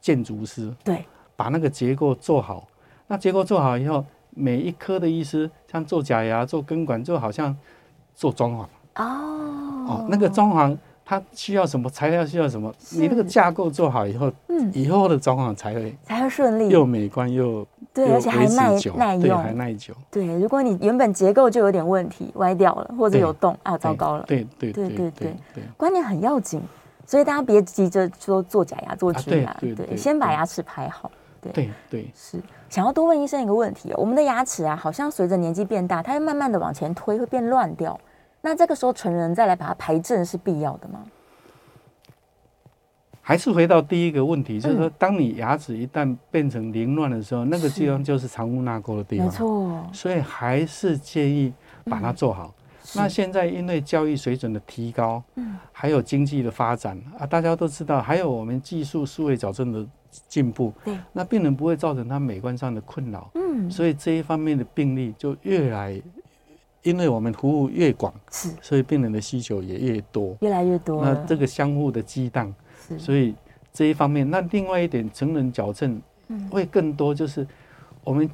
[0.00, 2.68] 建筑师，对，把那个结构做好。
[3.06, 7.56] 那结构做好以后，每一科的医师，像做假牙、做根管，就好像
[8.14, 8.62] 做装潢
[8.96, 10.76] 哦哦，那个装潢。
[11.02, 12.24] 它需要什么材料？
[12.24, 12.72] 需要什么？
[12.92, 19.92] 你那个架构做好以后，嗯，以后的装潢才会才会顺利，又美观又对，而且还耐耐用，还耐久。
[20.08, 24.24] 对，如果你原本结构就有点问题，歪掉了或者有洞啊，糟糕了。
[24.28, 25.34] 对对对对对，
[25.76, 26.62] 观念很要紧，
[27.04, 31.10] 所以大家别急着说做假牙、做植牙，对，先把牙齿排好。
[31.40, 32.38] 对对对，是
[32.70, 37.98] 想要多问医生一个问题哦，我们的牙齿啊，好像随着年纪变大，它会慢慢的往前推，会变乱掉。
[38.40, 41.04] 那这个时候成人再来把它排正是必要的吗？
[43.20, 49.26] 还是回到第一个问题，就是说，当你牙齿一旦变成凌乱的时候，那个地方就是藏污纳垢的地方。
[49.26, 49.86] 没错。
[49.92, 51.52] 所以还是建议
[51.84, 52.54] 把它做好。
[52.94, 59.86] 那现在因为教育水准的提高，嗯，还有经济的发展啊，大家都知道，还有我们技术数位矫正的
[60.28, 66.00] 进步，对，那病人不会造成他美观上的困扰，嗯，所以这一方面的病例就越来。
[66.82, 71.04] 因为我们服务越广，是，所以病人的需求也越多，越来越多。
[71.04, 72.54] 那这个相互的激荡，
[72.88, 73.34] 是，所以
[73.70, 76.00] 这一方面，那另外一点，成人矫正
[76.50, 77.46] 会更多，就是
[78.02, 78.26] 我们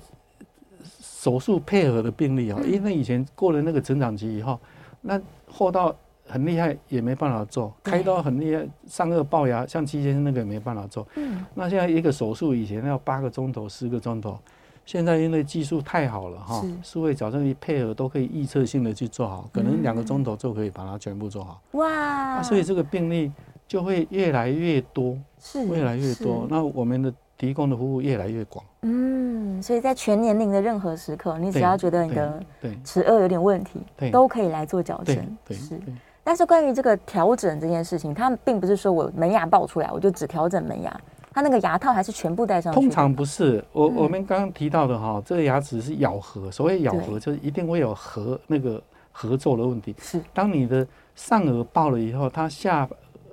[1.00, 4.60] 手术配合的病例啊，因为以前过了那个成长期以后，
[5.00, 5.92] 那后道
[6.28, 11.06] 很厉害也没办法做，开刀很厉害，上颚龅牙，像七先生那个也没办法做。
[11.16, 14.38] 嗯，那现在一个手术以前要八个钟头、十个钟头。
[14.84, 21.60] 现在因为技术太好了哈，数位矫正一配合都可以预测性的去做好，可能两个钟头就可以把它全部做好。
[21.72, 22.40] 哇！
[22.40, 23.32] 所以这个病例
[23.66, 26.46] 就会越来越多，是越来越多。
[26.48, 28.64] 那我们的提供的服务越来越广。
[28.82, 32.40] 嗯，所以在全年龄的任何时刻，你只要觉得你的
[32.84, 33.80] 齿颚有点问题，
[34.12, 35.36] 都可以来做矫正。
[35.44, 35.80] 对是。
[36.26, 41.00] 但是关于这个调整这件事情，它并不是说我门牙爆出来，我就只调整门牙。
[41.32, 42.80] 它那个牙套还是全部戴上去？
[42.80, 49.94] 通常不是，我我们刚刚提到的哈，这个牙齿是咬合，所谓咬合就是一定会有合那个合作的问题。
[50.00, 50.84] 是，当你的
[51.14, 52.88] 上颚爆了以后，它下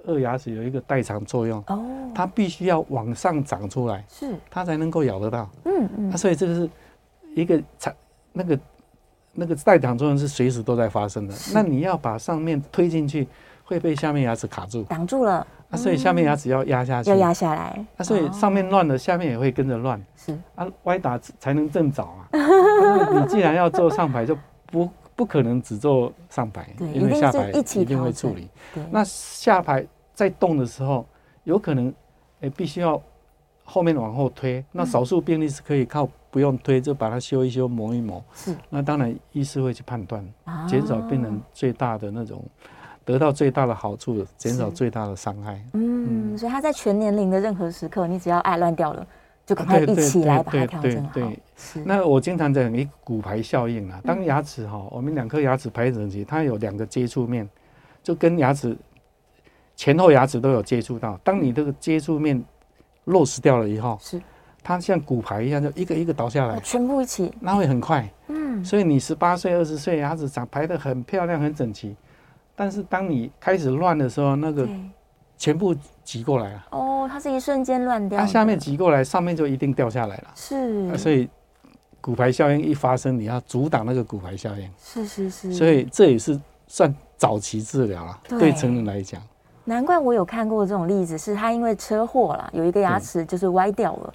[0.06, 5.50] 颚牙齿有一个代偿作用，哦，它必须要往上长出来，是，它才能够咬得到。
[5.66, 6.70] 嗯嗯，所以这个是
[7.34, 7.92] 一个长
[8.32, 8.60] 那个
[9.34, 11.34] 那个代偿作用是随时都在发生的。
[11.54, 13.28] 那你要把上面推进去，
[13.64, 15.46] 会被下面牙齿卡住，挡住了。
[15.70, 17.84] 啊、所以下面牙齿要压下去，要压下来。
[17.98, 20.00] 啊，所以上面乱了，下面也会跟着乱。
[20.16, 22.30] 是啊，歪打才能正着啊。
[23.12, 28.48] 你既然要做上排，就不不可能只做上排，因为下排一定会处理。
[28.92, 31.04] 那下排在动的时候，
[31.44, 31.92] 有可能
[32.42, 33.02] 诶必须要
[33.64, 34.64] 后面往后推。
[34.72, 38.24] 那少数病例是可以靠不用推，就把它修一修、磨一磨。
[38.34, 38.56] 是。
[38.72, 40.28] 那当然，医师会去判断，
[40.68, 42.44] 减少病人最大的那种。
[43.06, 45.62] 得到最大的好处，减少最大的伤害。
[45.74, 49.06] 嗯，所以他在全年龄的任何时刻，你只要爱乱掉了，
[49.46, 51.12] 就赶快一起来把它调整好。
[51.14, 51.40] 对，
[51.86, 57.48] 那我经常讲一骨牌效应啊，当牙齿哈，我们两颗牙齿排整齐，它有两个接触面，
[58.02, 58.76] 就跟牙齿
[59.76, 61.20] 前后牙齿都有接触到。
[61.26, 62.42] 当你这个接触面
[63.04, 64.22] 落实掉了以后，是
[64.64, 68.10] 它像骨牌一样，就一个一个倒下来，全部一起，那会很快。
[68.28, 71.96] 嗯，所以你十八岁、二十岁牙齿长排得很漂亮、很整齐。
[72.56, 74.68] 但是当你开始乱的时候，那个
[75.38, 76.66] 全部挤过来了。
[76.70, 78.18] 哦，它是一瞬间乱掉。
[78.18, 80.28] 它下面挤过来，上面就一定掉下来了。
[80.36, 80.98] 是。
[80.98, 81.28] 所以
[82.00, 84.70] 骨牌效应一发生，你要阻挡那个骨牌效应。
[84.82, 85.54] 是是是。
[85.54, 89.22] 所以这也是算早期治疗了，对成人来讲。
[89.66, 94.14] 难怪我有看过这种例子，是他因为车祸啦，有一个牙齿就是歪掉了。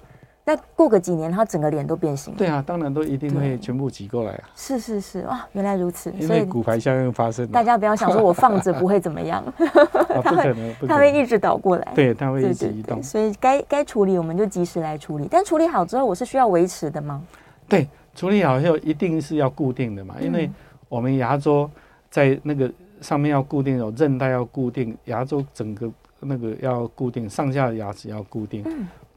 [0.55, 2.37] 再过个几年，他整个脸都变形了。
[2.39, 4.49] 对啊，当然都一定会全部挤过来啊。
[4.55, 6.11] 是是是，哇，原来如此。
[6.17, 7.45] 因为骨牌效应发生。
[7.49, 9.43] 大家不要想说我放着不会怎么样，
[10.23, 11.91] 它会它会一直倒过来。
[11.93, 13.03] 对，它会一直移动。
[13.03, 15.27] 所以该该处理我们就及时来处理。
[15.29, 17.21] 但处理好之后，我是需要维持的吗？
[17.67, 20.49] 对，处理好以后一定是要固定的嘛，因为
[20.87, 21.69] 我们牙周
[22.09, 28.65] 在那个上面要固定，有韧带要固定，牙周整个那个要固定，上下的牙齿要固定。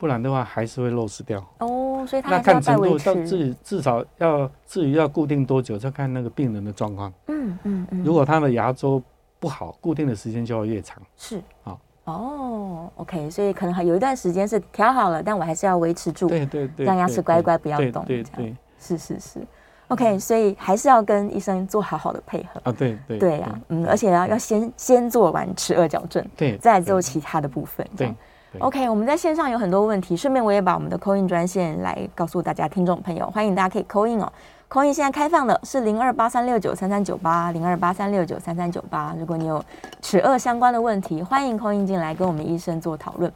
[0.02, 7.12] 不然的话还是会漏失掉哦，所以那看程度到至至少要至于要固定多久，就看那个病人的状况。
[7.28, 8.02] 嗯嗯嗯。
[8.02, 9.00] 如果他的牙周
[9.38, 11.00] 不好，固定的时间就要越长。
[11.16, 11.78] 是啊。
[12.02, 16.26] 哦，OK，所以可能还有一段时间是调好了，但我还是要维持住。
[16.26, 16.84] 对对对。
[16.84, 18.04] 让牙齿乖乖不要动。
[18.04, 18.52] 对对。
[18.80, 19.38] 是是是。
[19.86, 22.72] OK，所以还是要跟医生做好好的配合啊。
[22.72, 23.18] 对对。
[23.20, 27.86] 对呀，嗯，而且要要先先做完齿颚矫正，对，再做其他的部分。
[27.96, 28.12] 对。
[28.58, 34.30] OK，我们在线上有很多问题，顺便我也把我们的 call in 专线来告诉大家，听众朋友，欢迎大家可以 call in 哦
[34.68, 39.64] ，call in 现在开放的是零二八三六九三三九八零二八三六九三三九八，如果你有
[40.02, 43.32] 齿顎相关的问题，欢迎扣印进来跟我们医生做讨论。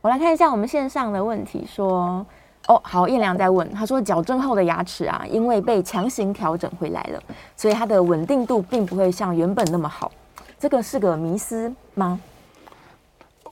[0.00, 2.24] 我来看一下我们线上的问题，说，
[2.68, 7.20] 哦，好，彦良在问，他说矫正后的牙齿啊，因为被强行调整回来了，
[7.56, 10.12] 所以它的稳定度并不会像原本那么好，
[10.60, 12.20] 这个是个迷思吗？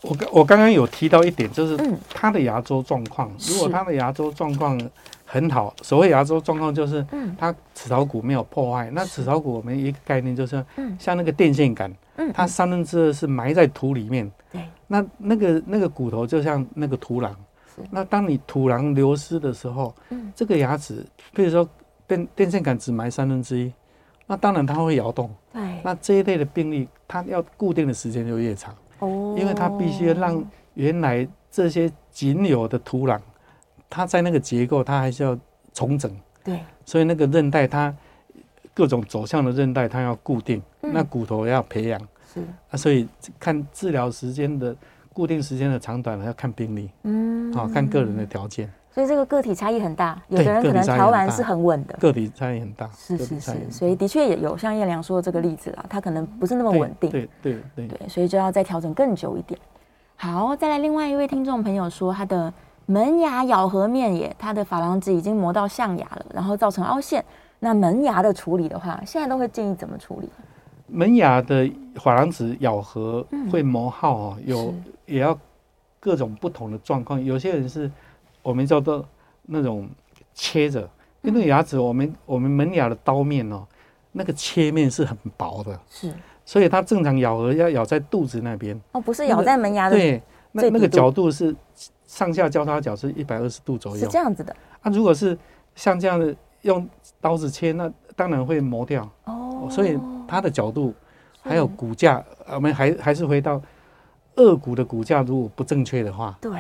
[0.03, 1.77] 我刚我刚刚有提到一点，就是
[2.09, 4.81] 他的牙周状况，如果他的牙周状况
[5.25, 7.05] 很好，所谓牙周状况就是，
[7.37, 8.91] 他齿槽骨没有破坏。
[8.93, 10.65] 那齿槽骨我们一个概念就是，
[10.99, 11.93] 像那个电线杆，
[12.33, 17.31] 它三分之二是埋在土里面，对，那那个那个骨头就像那个土壤。
[17.91, 21.69] 那当你土壤流失的时候，嗯，这个牙齿，比如说
[22.07, 23.73] 电电线杆只埋三分之一，
[24.27, 33.19] 那当然它会摇动，对，那这一类的病例，它要固定的时间就越长，哦，因为它必须让原来这些仅有的土壤，
[33.89, 35.39] 它在那个结构，它还是要
[35.73, 36.11] 重整，
[36.45, 37.95] 对，所以那个韧带它
[38.75, 42.01] 各种走向的韧带它要固定，那骨头要培养，
[42.33, 42.41] 是。
[42.71, 43.09] 啊，所以
[43.39, 44.77] 看治疗时间的。
[45.11, 59.57] 固定时间的长短要看病例，嗯，好看个人的条件，所以这个个体差异很大，有的人可能调完是很稳的，个体差异很大，是是是，所以的确也有像燕良说的这个例子啦，他可能不是那么稳定，对对对对，所以就要再调整更久一点。
[60.17, 62.53] 好，再来另外一位听众朋友说，他的
[62.87, 67.25] 门牙咬合面也，他的珐琅质已经磨到象牙了，然后造成凹陷，
[67.61, 70.29] 那门牙的处理的话，现在都会建议怎么处理？
[70.89, 74.75] 门牙的珐琅质咬合会磨耗哦，有。
[75.07, 75.39] 也要
[76.01, 77.91] 各种不同的状况，有些人是
[78.43, 79.07] 我们叫做
[79.43, 79.89] 那种
[80.35, 80.89] 切着，
[81.23, 83.67] 因为牙齿我们我们门牙的刀面哦，
[84.13, 86.13] 那个切面是很薄的，是，
[86.45, 88.79] 所以它正常咬合要咬在肚子那边。
[88.93, 90.23] 哦，不是咬在门牙的，对，
[90.53, 91.55] 那那个角度是
[92.07, 94.55] 上下交叉角是一百二十度左右，是这样子的。
[94.81, 95.37] 啊，如果是
[95.75, 96.89] 像这样的用
[97.21, 99.11] 刀子切，那当然会磨掉。
[99.25, 100.95] 哦，所以它的角度
[101.43, 103.61] 还有骨架，我们还还是回到。
[104.37, 106.53] 颚骨的骨架如果不正确的话，对，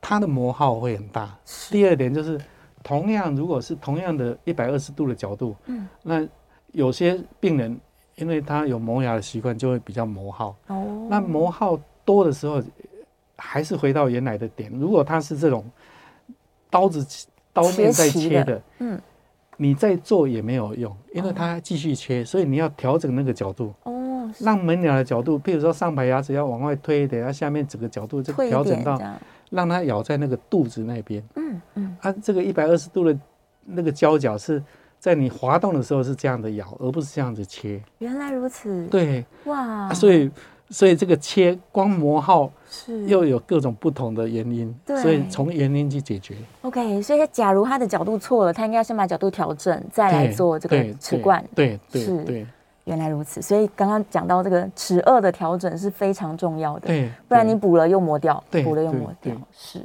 [0.00, 1.36] 它的磨耗会很大。
[1.70, 2.40] 第二点就是，
[2.82, 6.26] 同样如果是同样的一百二十度的角度，嗯，那
[6.72, 7.78] 有些病人
[8.16, 10.56] 因为他有磨牙的习惯，就会比较磨耗。
[10.68, 12.62] 哦，那磨耗多的时候，
[13.36, 14.72] 还是回到原来的点。
[14.72, 15.64] 如果他是这种
[16.70, 19.00] 刀子刀面在切的，嗯，
[19.56, 23.74] 你再做也没有用，因为它继续切，所以你要调整那个角度。
[23.84, 23.96] 哦
[24.38, 28.96] 让门牙的角度，譬如说上排牙齿要往外推一点，它下面整个角度就调整到，
[29.50, 31.22] 让它咬在那个肚子那边。
[31.36, 33.16] 嗯嗯，它这个一百二十度的
[33.66, 34.62] 那个胶角是
[34.98, 37.80] 在你滑动的时候是这样的咬，而不是这样子切。
[37.98, 38.86] 原来如此。
[38.86, 39.24] 对。
[39.44, 39.92] 哇。
[39.92, 40.30] 所以，
[40.70, 46.36] 所以这个切光磨耗是又有各种不同的原因，所以从原因去解决。
[46.62, 51.44] OK，所以假如他的角度错了，他应该先把角度调整，再来做这个齿冠。
[51.54, 52.46] 对对对。
[52.90, 59.80] 原来如此，所以刚刚讲到这个齿顎的调整是非常重要的，对，不然你补了又磨掉，补了又磨掉，是。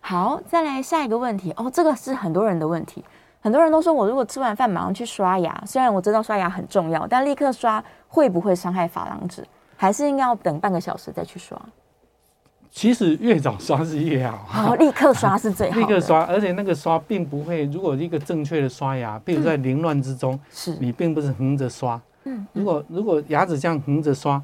[0.00, 3.04] 好，再来下一个问题哦，这个是很多人的问题，
[3.42, 9.44] 很多人都说我如果吃完饭马上去刷牙，虽然我知道刷牙很重要，但立刻刷会不会伤害珐琅质？
[9.76, 11.60] 还是应该要等半个小时再去刷？
[12.70, 22.00] 其实越早刷是越好，好，立刻刷是最好， 立刻刷，而且那个刷并不会，如果一个正确的刷牙，比如在凌乱之中，是你并不是横着刷。
[22.24, 24.42] 嗯，如果如果牙齿这样横着刷，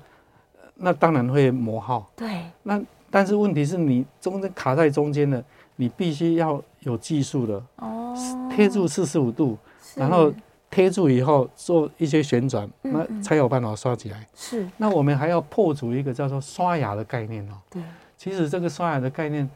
[0.76, 2.10] 那当然会磨耗。
[2.16, 5.42] 对，那但是问题是你中间卡在中间的，
[5.76, 8.16] 你必须要有技术的哦，
[8.54, 9.58] 贴住四十五度，
[9.94, 10.32] 然后
[10.70, 14.26] 贴住以后做一些旋转，那才有办法刷起来。
[14.34, 17.54] 是，那我们还要破除一个叫做刷牙的概念哦。
[17.68, 17.82] 对，
[18.16, 19.48] 其实这个刷牙的概念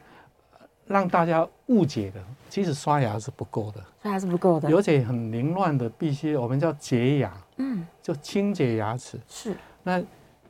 [0.85, 7.31] 让大家误解的，其实刷牙是不够的，刷牙是不够的，而且很凌乱的，必须我们叫洁牙。
[7.57, 9.55] 嗯，就清洁牙齿是。
[9.83, 10.01] 那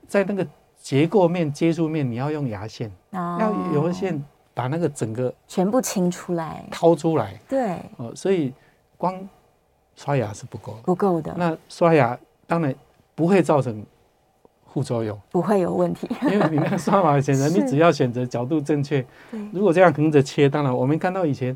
[0.08, 0.46] 在那个
[0.78, 7.39] 结构面、接触面，你要用牙线，哦、要有线把那个整个全部清出来、掏出来。
[7.48, 8.54] 对，哦，所以
[8.98, 9.28] 光
[9.96, 11.34] 刷牙是不够，不够的。
[11.38, 12.74] 那刷牙当然
[13.13, 13.86] 不会造成
[14.73, 19.06] 副作用，不会有问题， 因为你那个刷法选择，你只要选择角度正确。
[19.32, 21.56] 对，如果这样横着切，当然我们看到以前。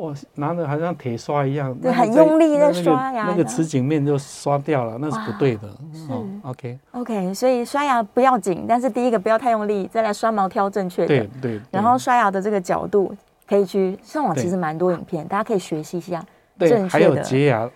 [0.00, 5.68] 哇，拿着好像铁刷一样，对，很用力在刷牙，那个齿颈面就刷掉了，那是不对的。
[5.92, 6.08] 是
[6.42, 11.60] ，OK OK，所以刷牙不要紧，但是第一个不要太用力，再来刷毛挑正确的，对对。
[11.70, 13.14] 然后刷牙的这个角度
[13.46, 16.24] 可以去上网，其实蛮多影片，大家可以学习一下
[16.58, 16.88] 正确的。
[16.88, 17.70] 还有洁牙、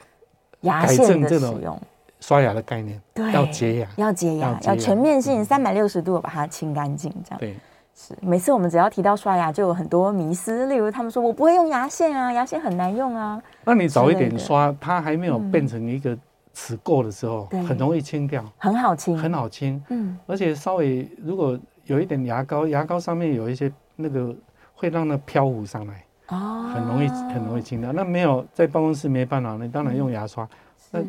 [0.63, 1.79] 牙线的使用，
[2.21, 7.39] 刷牙的概念，对，要洁牙，要洁牙，要全面性三百六十度把它清干净，这样。
[7.39, 7.55] 对。
[7.95, 13.41] 是，每次我们只要提到刷牙，就有很多迷思，例如他们说我不会用牙线啊，牙线很难用啊。
[13.65, 16.19] 那你早一点刷，它还没有变成一个
[16.53, 19.81] 齿垢的时候，很容易清掉，很好清，很好清。
[19.89, 24.35] 嗯，而且稍微如果有一点牙膏，牙膏上面有一些那个
[24.75, 27.93] 会让它漂浮上来，哦，很容易很容易清掉。
[27.93, 30.49] 那没有在办公室没办法，你当然用牙刷。
[30.91, 31.01] 那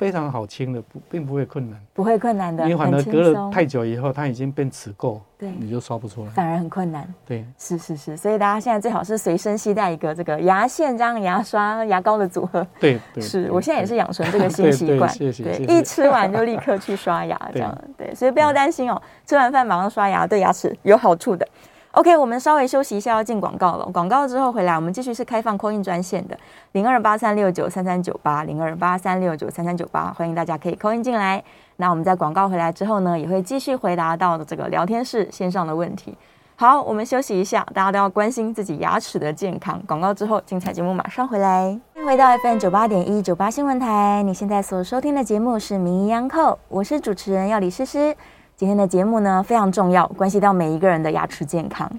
[0.00, 2.66] 非常好清的，不并不会困难，不会困难的。
[2.66, 7.06] 你反而隔了太久以后，它已经变齿垢，对，你就刷不出来，反而很困难。
[7.26, 12.66] 对，是是是，所以大家现在最好是随身携带一个这个牙线、这样牙刷、牙膏的组合。
[12.78, 15.14] 对 对，是我现在也是养成这个新习惯。
[15.18, 21.46] 对，一吃完就立刻去刷牙， 这样对，所以不要担心哦，吃完饭马上刷牙，对牙齿有好处的。
[21.92, 23.84] OK，我们稍微休息一下，要进广告了。
[23.86, 26.38] 广告之后回来，我们继续是开放 call in 专线的
[26.70, 31.42] 零二八三六九三三九八零二八三六九三三九八，欢迎大家可以 call in 进来。
[31.78, 36.16] 那我们在广告回来之后呢，也会继续回答到的这个聊天室线上的问题。
[36.54, 39.82] 好，我们休息一下，大家都要关心自己牙齿的健康。
[39.88, 41.76] 广告之后，精彩节目马上回来。
[41.94, 48.14] 欢迎回到 FM 九八点一九八新闻台，你现在所收听的节目是名医央叩，我是主持人药理诗诗。
[48.60, 51.90] 今天的节目呢，非常重要，关系到每一个人的牙齿健康。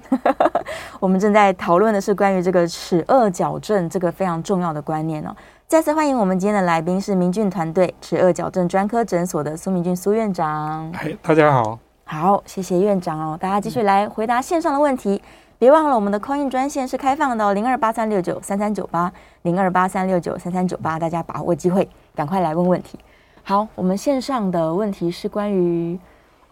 [1.02, 5.36] 我们正在讨论的是关于这个齿颚矫正这个非常重要的观念哦。
[5.66, 10.94] 再次欢迎我们今天的来宾是明俊团队齿颚矫正专科诊所的苏明俊苏院长。
[10.94, 11.80] 嗨，大家好。
[12.04, 13.36] 好，谢谢院长哦。
[13.42, 15.20] 大家继续来回答线上的问题，
[15.58, 23.00] 别忘了我们的 call in 专线是开放的哦，零二八三六九三三九八零二八三六九三三九八，大家把握机会，赶快来问问题。
[23.42, 26.00] 好，我们线上的问题是关于。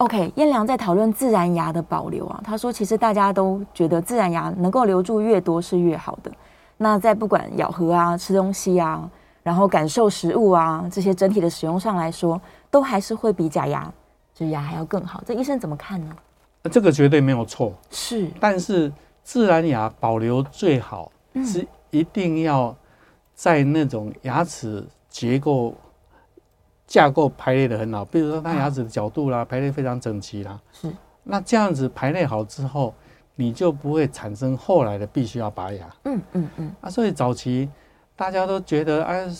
[0.00, 2.40] OK，燕良在讨论自然牙的保留啊。
[2.42, 6.32] 他说，其实大家都觉得自然牙能够留住越多是越好的。
[6.78, 9.06] 那在不管咬合啊、吃东西啊，
[9.42, 12.40] 然后感受食物啊这些整体的使用上来说，
[12.70, 13.92] 都还是会比假牙
[14.34, 15.22] 植牙还要更好。
[15.26, 16.16] 这医生怎么看呢？
[16.70, 18.30] 这个绝对没有错，是。
[18.40, 18.90] 但是
[19.22, 21.12] 自然牙保留最好
[21.44, 22.74] 是一定要
[23.34, 25.74] 在那种牙齿结构。
[26.90, 30.60] 架构排列的很好，比如说他牙齿的角度啦，啊、排列非常整齐啦。
[30.72, 32.92] 是，那这样子排列好之后，
[33.36, 35.88] 你就不会产生后来的必须要拔牙。
[36.02, 36.74] 嗯嗯嗯。
[36.80, 37.70] 啊，所以早期
[38.16, 39.30] 大家都觉得，哎、啊，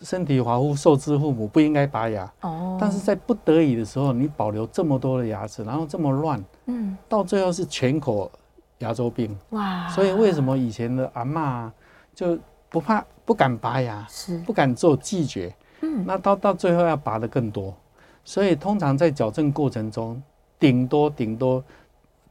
[0.00, 2.32] 身体发肤受之父母，不应该拔牙。
[2.40, 2.78] 哦。
[2.80, 8.30] 但是在不得已的时候，你保留这么多的牙齿，然后这么乱，嗯，到最后是全口
[8.78, 9.36] 牙周病。
[9.50, 9.86] 哇。
[9.90, 11.70] 所以为什么以前的阿嬷
[12.14, 12.38] 就
[12.70, 15.54] 不怕、不敢拔牙，是不敢做拒绝？
[15.80, 17.74] 嗯，那到到最后要拔的更多，
[18.24, 20.20] 所以通常在矫正过程中，
[20.58, 21.62] 顶多顶多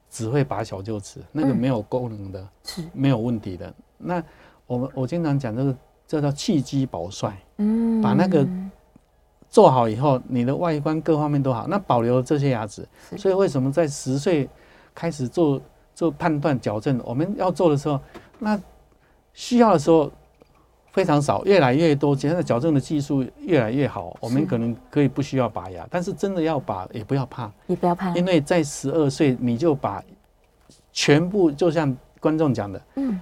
[0.10, 3.74] 只会拔小臼齿，那个没有功能的，是没有问题的。
[3.98, 4.22] 那
[4.66, 5.76] 我们我经常讲这个，
[6.06, 8.46] 这叫气机保帅，嗯，把那个
[9.50, 12.88] 做好以后，你的外观各方面都好，那保留这些牙齿。
[13.18, 14.50] 所以为什么在十岁
[14.94, 15.62] 开始做
[15.96, 18.00] 做判断矫正，我们要做的时候，
[18.40, 18.60] 那
[19.34, 20.12] 需要的时候。
[20.92, 22.16] 非常少，越来越多。
[22.16, 30.04] 现在矫正的技术越来越好，我们可能可以不需要拔牙，但是真的要拔也不要怕，也不要怕，因为在十二岁你就把
[30.92, 33.20] 全部，就像观众讲的，嗯，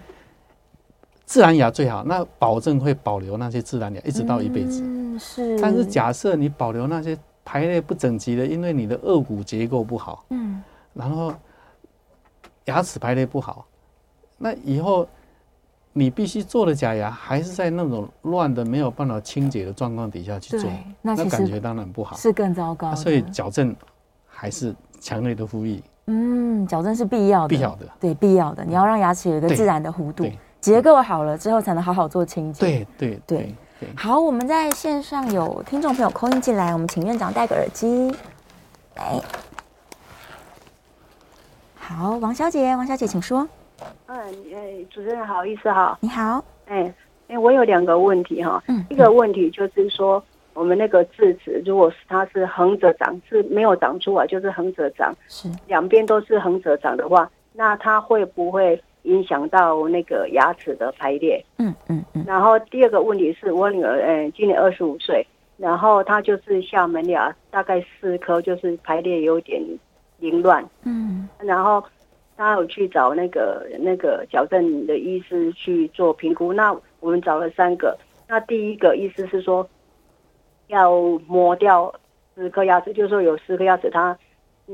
[1.26, 4.82] 自然牙最好，那保证会保留那些自然牙一直到一辈子。
[4.82, 5.60] 嗯，是。
[5.60, 10.64] 但是假设你保留那些排列不整齐的，因为你的颚骨结构不好，嗯，
[10.94, 11.34] 然后
[12.66, 13.66] 牙齿排列不好，
[14.38, 15.06] 那以后。
[15.98, 20.70] 你必须做的假牙，还是在那种乱的、没有办法清洁的状况底下去做，
[21.02, 22.94] 那感觉当然不好，是更糟糕。
[22.94, 23.74] 所以矫正
[24.28, 25.82] 还是强烈的呼吁。
[26.08, 28.66] 嗯，矫正是必要的，必要的，对，必要的。
[28.66, 30.30] 你要让牙齿有一个自然的弧度，
[30.60, 32.60] 结构好了之后，才能好好做清洁。
[32.60, 33.90] 对对对对。
[33.96, 38.14] 好，我们在线上有听众朋友 call in 进来，我们请院长戴个耳机。
[38.98, 39.22] 来，
[41.78, 43.48] 好，王小姐，王小姐，请说。
[44.08, 44.18] 嗯，
[44.52, 46.94] 诶，主持人好，医师好，你好，哎，
[47.28, 50.24] 哎，我有两个问题哈，嗯，一个问题就是说，
[50.54, 61.44] 我们那个智齿，如果是它是横着长，是没有长出来，就是横着长，是两边都是横着长的话，那它会不会影响到那个牙齿的排列？
[61.58, 62.24] 嗯嗯嗯。
[62.26, 65.26] 然后第二个问题是我女儿，嗯，今年二十五岁，
[65.58, 69.62] 然后她就是下门牙大概四颗，就是排列有点
[70.20, 71.84] 凌乱，嗯，然后。
[72.38, 77.98] 他有去找那个那个矫正的医师去做评估，那我们找了三个。
[78.28, 79.66] 那第一个医师是说
[80.68, 81.94] 要磨掉
[82.36, 84.18] 十颗牙齿，就是说有十颗牙齿，他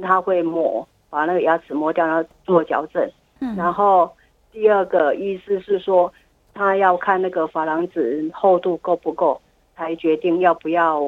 [0.02, 3.08] 他会磨，把那个牙齿磨掉，然后做矫正。
[3.42, 3.56] 嗯。
[3.56, 4.12] 然后
[4.52, 6.12] 第二个医师是说，
[6.56, 9.40] 他要看那个珐琅质厚度够不够，
[9.76, 11.00] 才决定要不要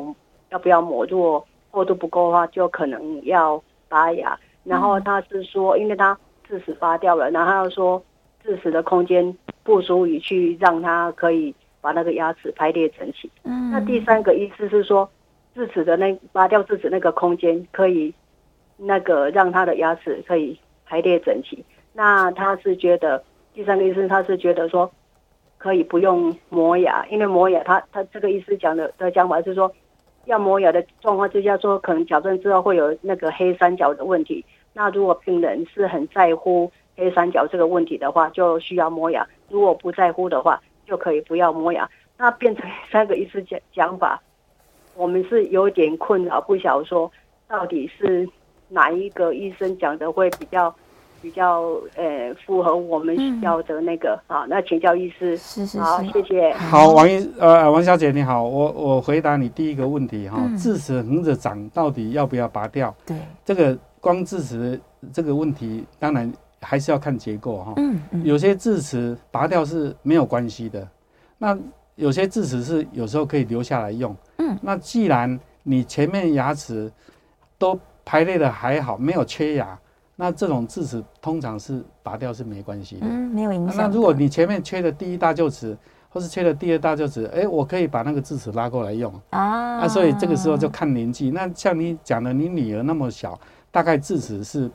[0.51, 1.03] 要不要磨。
[1.07, 4.37] 如果厚度不够的话，就可能要拔牙。
[4.63, 6.15] 然后他是说，因为他。
[6.47, 8.03] 智齿拔掉了，然后他又说
[8.43, 13.29] 智齿的空间不足以去让他可以把那个牙齿排列整齐。
[13.43, 15.09] 嗯，那第三个意思是说，
[15.55, 18.13] 智齿的那拔掉智齿那个空间可以
[18.77, 21.63] 那个让他的牙齿可以排列整齐。
[21.93, 23.23] 那他是觉得
[23.53, 24.89] 第三个意思他是觉得说
[25.57, 29.71] 可以不用磨牙，因为磨牙他他这个意思讲的的讲法是说，
[30.25, 34.43] 要磨牙的状况之下说可能矫正之后会有那个黑三角的问题。
[34.73, 41.89] 那如果病人是很在乎黑三角这个问题的话，就需要磨牙；如果不在乎的话，就可以不要磨牙。
[42.17, 44.21] 那变成三个医师讲讲法，
[44.95, 47.11] 我们是有点困扰，不晓得说
[47.47, 48.27] 到底是
[48.69, 50.73] 哪一个医生讲的会比较。
[51.23, 55.37] 比较呃符合我们需要的那个啊、嗯，那请教医师。
[55.37, 56.53] 是是是，好，谢谢。
[56.55, 62.93] 好，王医呃王小姐你好，我我回答你第一个问题哈，智齿横着长到底要不要拔掉？
[63.05, 63.15] 对，
[63.45, 63.73] 这个
[64.03, 64.77] 光智齿
[65.13, 66.29] 这个问题，当然
[66.59, 67.73] 还是要看结构哈。
[67.77, 68.25] 嗯嗯。
[68.25, 70.85] 有些智齿拔掉是没有关系的，
[71.37, 71.57] 那
[71.95, 74.13] 有些智齿是有时候可以留下来用。
[74.39, 74.59] 嗯。
[74.61, 76.91] 那既然你前面牙齿
[77.57, 79.79] 都排列的还好，没有缺牙。
[80.17, 83.77] 那这种智齿通常是拔掉是没关系的，嗯，没有影响。
[83.77, 85.75] 那如果你前面缺的第一大臼齿，
[86.09, 89.79] 或是缺的第二大臼齿，哎，我可以把那个智齿拉过来用啊。
[89.79, 91.31] 那所以这个时候就看年纪。
[91.31, 93.37] 那像你讲的，你女儿那么小，
[93.73, 94.69] 大概智齿是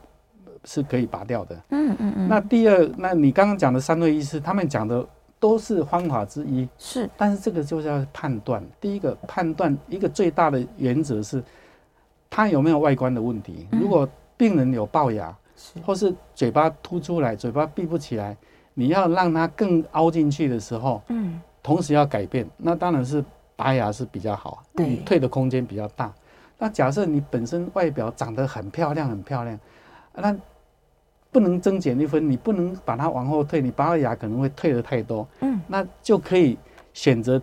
[0.65, 1.57] 是可以拔掉的。
[1.71, 2.29] 嗯嗯嗯。
[2.29, 5.07] 那第二，那你刚刚讲的三位医师，他们讲的
[5.39, 7.09] 都是方法之一，是。
[7.17, 8.61] 但是这个就是要判断。
[8.81, 11.41] 第一个判断一个最大的原则是，
[12.29, 13.69] 他有没有外观的问题。
[13.71, 15.33] 如果病人有龅牙，
[15.87, 18.37] 或是嘴巴凸出来，嘴巴闭不起来，
[18.75, 23.25] 你要让它更凹进去的时候，嗯，同时要改变，那当然是
[23.55, 26.13] 拔牙是比较好，你退的空间比较大。
[26.59, 29.59] 那假设你本身外表长得很漂亮，很漂亮，
[30.15, 30.37] 那
[31.31, 36.59] 不能增减一分，你不能把它往后退，你拔牙可能会退的太多，嗯，那就可以
[36.93, 37.41] 选择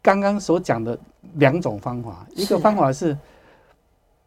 [0.00, 0.98] 刚刚所讲的
[1.34, 3.16] 两种方法，一个方法是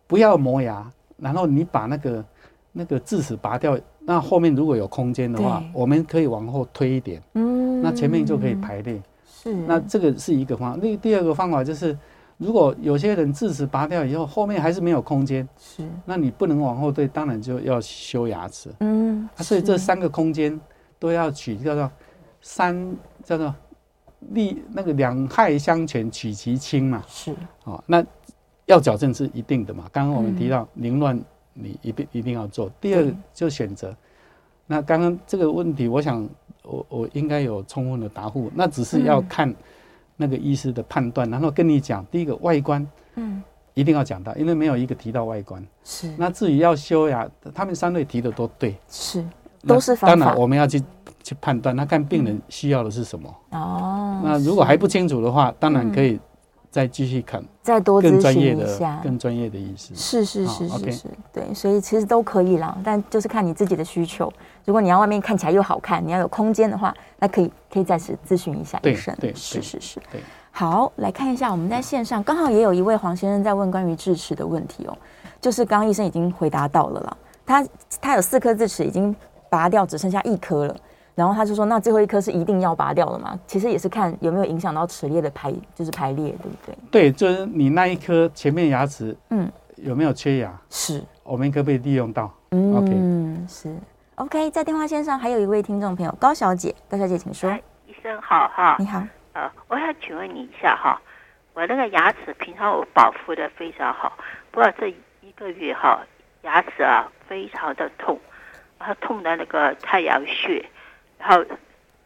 [0.06, 0.90] 不要磨牙。
[1.20, 2.26] 然后你把那个
[2.72, 9.02] 那个智齿拔掉，那后面如果有空间的话，我们可以往后推一点，嗯，那前面就可以排列。
[9.26, 10.80] 是，那这个是一个方法。
[10.80, 11.98] 那第二个方法就是，
[12.38, 18.70] 如果有些人智齿拔掉以后，后面还是没有空间，是，那你不能往后推，当然就要修牙齿。
[18.80, 20.60] 嗯，啊，所以这三个空间
[21.00, 21.92] 都要取，叫做
[22.42, 23.54] 三叫做
[24.32, 27.04] 利那个两害相权取其轻嘛。
[27.08, 27.34] 是，
[27.66, 28.04] 哦，那。
[28.68, 29.86] 要矫正是一定的嘛？
[29.94, 31.18] 刚刚我们提到凌乱，
[31.54, 32.70] 你一定一定要做。
[32.82, 33.96] 第二就选择。
[34.66, 36.28] 那刚刚这个问题，我想
[36.64, 38.52] 我我应该有充分的答复。
[38.54, 39.56] 那只是要看
[40.18, 42.06] 那个医师的判断，然后跟你讲。
[42.08, 43.42] 第一个外观，嗯，
[43.74, 45.66] 一定要讲到，因为没有一个提到外观。
[45.86, 46.14] 是。
[46.18, 48.76] 那至于要修牙，他们三位提的都对。
[48.90, 49.24] 是。
[49.66, 50.16] 都是方法。
[50.16, 50.82] 当然我们要去
[51.24, 53.34] 去判断，那看病人需要的是什么。
[53.52, 54.22] 哦。
[54.24, 56.20] 那如果还不清楚的话，当然可以。
[56.78, 59.96] 再继续看，再多咨询一下更专业的医师。
[59.96, 64.32] 是是是是是，对，所以其实都可以啦，但就是看你自己的需求。
[64.64, 69.16] 如果你要外面看起来又好看，你要有空间的话，那可以可以再次咨询一下医生。
[69.20, 70.00] 对，是是是。
[70.12, 70.22] 对，
[70.52, 74.96] 好，来看一下我们在线上刚好也有一位黄先生在问关于智齿的问题哦，
[75.42, 77.68] 就是刚刚医生已经回答到了啦，他
[78.00, 79.16] 他有四颗智齿已经
[79.50, 80.76] 拔掉，只剩下一颗了。
[81.18, 83.36] 然后他就说：“那最后一颗是一定要拔掉的嘛？
[83.48, 86.78] 其实也是看有没有影响到齿列的排，就是排列，对不对？
[86.92, 90.56] 对，就是你那一颗前面牙齿，嗯，有没有缺牙？
[90.70, 92.32] 是，我们可不可以利用到？
[92.52, 93.76] 嗯，OK，是
[94.14, 94.52] OK。
[94.52, 97.52] 在电话线上还有一位听众朋友高小姐，高小姐请说。
[97.88, 99.02] 医生好哈，你好。
[99.34, 101.02] 呃，我想请问你一下哈，
[101.56, 104.16] 我那个牙齿平常我保护的非常好，
[104.52, 106.00] 不过这一个月哈，
[106.44, 108.20] 牙齿啊非常的痛，
[108.78, 110.64] 它痛的那个太阳穴。”
[111.18, 111.44] 然后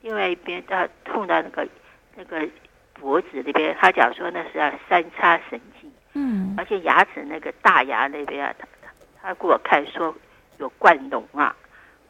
[0.02, 1.68] 另外一边他痛到那个
[2.16, 2.48] 那个
[2.94, 8.90] 脖子那边，他讲说那是要三叉神经，嗯，而且牙齿那个大牙那边啊，他他
[9.22, 10.16] 他给我看说
[10.58, 11.56] 有灌脓啊，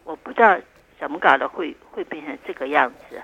[0.04, 0.58] 我不知道
[1.00, 3.22] 怎么搞的会会变成这个样子。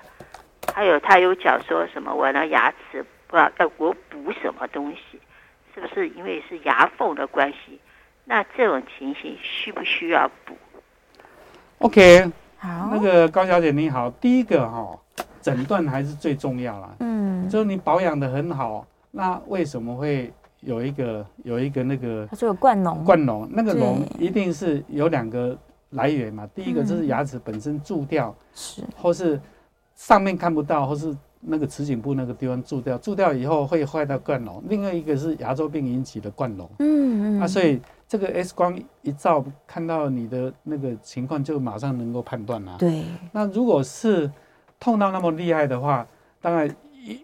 [0.74, 5.18] 还有他有讲说什么我那牙齿不知道要我补什么东西，
[5.74, 7.78] 是不是因为是牙缝的关系？
[8.24, 10.56] 那这种情形需不需要补
[11.78, 12.30] ？OK。
[12.58, 14.98] 好，那个高小姐你好，第一个哈、哦，
[15.40, 16.90] 诊断还是最重要啦。
[16.98, 22.26] 嗯，就是你保养的很好，那为什么会有一个有一个那个？
[22.28, 23.04] 它就有冠脓。
[23.04, 25.56] 冠脓，那个脓一定是有两个
[25.90, 26.48] 来源嘛。
[26.52, 29.40] 第一个就是牙齿本身蛀掉，是、嗯，或是
[29.94, 34.60] 上面看不到，或是那个齿颈部那个地方蛀掉，蛀掉以后会坏到冠脓。
[34.68, 36.66] 另外一个是牙周病引起的冠脓。
[36.78, 37.40] 嗯嗯。
[37.40, 37.80] 啊，所以。
[38.10, 42.74] 这个 X 光一照，看到你的那个情况，就马上能够判断了。
[42.78, 43.04] 对。
[43.32, 44.32] 那如果是
[44.80, 46.08] 痛到那么厉害的话，
[46.40, 46.74] 当然
[47.04, 47.20] 一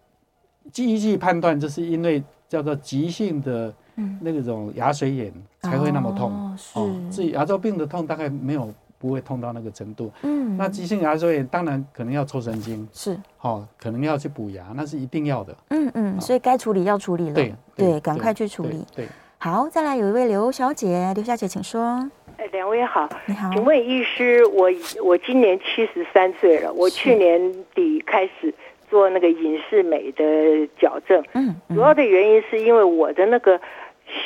[0.74, 3.74] 依据判断，就是因为叫做急性的
[4.20, 6.30] 那种牙髓炎才会那么痛。
[6.30, 6.54] 哦。
[6.58, 7.10] 是。
[7.10, 8.70] 至于牙周病的痛，大概没有
[9.04, 10.10] 不会痛到那个程度。
[10.22, 15.54] 嗯，那急性牙周炎当然可能要抽神经，是，好，可能要去补牙，那是一定要的。
[15.68, 18.82] 嗯嗯，所以该处理要处理了，对对，赶快去处理。
[18.96, 22.10] 对，好，再来有一位刘小姐，刘小姐请说。
[22.38, 24.70] 哎，两位好，你好，请问医师，我
[25.04, 27.38] 我今年七十三岁了，我去年
[27.74, 28.54] 底开始
[28.88, 33.60] 做那个隐适美的矫正，嗯，主要的原因是因为我的那个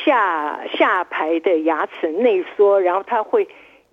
[0.04, 3.46] 下下排的牙齿内缩，然后它会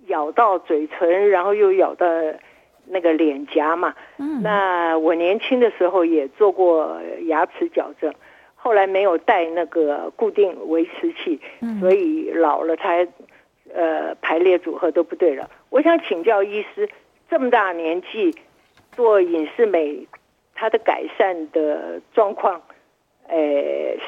[0.08, 2.08] 咬到嘴唇，然后又咬到
[2.86, 8.14] 那个脸颊嘛，嗯，那我年轻的时候也做过牙齿矫正，
[8.56, 11.40] 后来没有带那个固定维持器，
[11.80, 13.08] 所以老了才。
[13.74, 15.50] 呃，排列组合都不对了。
[15.70, 16.88] 我想请教医师，
[17.30, 18.34] 这么大年纪
[18.94, 20.08] 做隐适美，
[20.54, 22.62] 它的改善的状况，
[23.28, 23.36] 呃，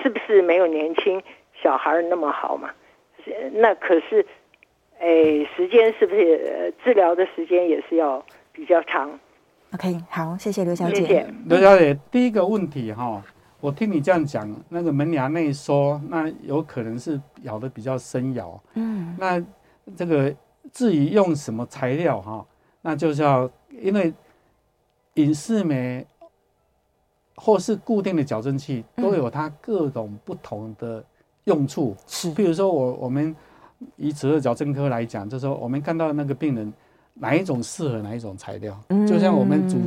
[0.02, 1.22] 是不是没有年轻
[1.62, 2.70] 小孩那么好嘛？
[3.54, 4.26] 那可是，
[5.00, 5.08] 呃，
[5.56, 9.10] 时间是不是治疗的时间也是要比较长
[9.74, 10.96] ？OK，好，谢谢刘小姐。
[10.96, 13.24] 谢谢刘小姐，第一个问题哈，
[13.60, 19.44] 我听你这样讲，那个门牙内缩，那有可能是咬的比较深咬，嗯，那。
[19.96, 20.36] 这个
[20.74, 22.46] 至于用什么材料哈，
[22.82, 24.14] 那就是要因为
[25.14, 26.06] 隐适美
[27.36, 31.02] 或是固定的矫正器都有它各种不同的
[31.46, 31.96] 用处。
[32.06, 33.34] 是，比如说我我们
[33.96, 36.72] 以齿顎矫正科来讲，就是说我们看到那个病人
[37.14, 39.78] 哪一种适合哪一种材料，就像我们主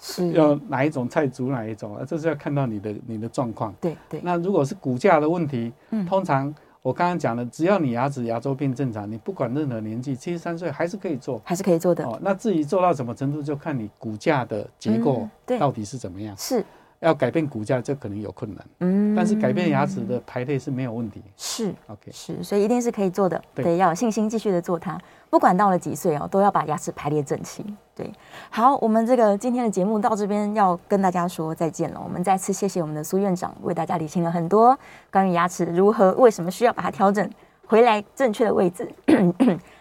[0.00, 3.74] 持要哪一种菜煮哪一种，这是要看到你的你的状况。
[3.80, 4.20] 对对。
[4.22, 5.72] 那如果是骨架的问题，
[6.08, 6.54] 通常。
[6.82, 12.04] 我刚刚讲了，只要你牙齿牙周病正常，你不管任何年纪，七十三岁还是可以做，还是可以做的。
[12.04, 16.36] 哦，那至于做到什么程度，就看你骨架的结构到底是怎么样。
[16.36, 16.64] 是。
[17.02, 18.64] 要改变骨架，这可能有困难。
[18.78, 21.20] 嗯，但是改变牙齿的排列是没有问题。
[21.36, 23.42] 是，OK，是，所以一定是可以做的。
[23.54, 24.98] 对，要有信心继续的做它。
[25.28, 27.64] 不管到了几岁哦，都要把牙齿排列整齐。
[27.94, 28.10] 对，
[28.50, 32.00] 好，我们这个今天的节目到这边要跟大家说再见了。
[32.02, 34.78] 我们再次谢谢我们的苏院长为大家理清了很多
[35.10, 37.28] 关于牙齿如何、为什么需要把它调整
[37.66, 38.88] 回来正确的位置，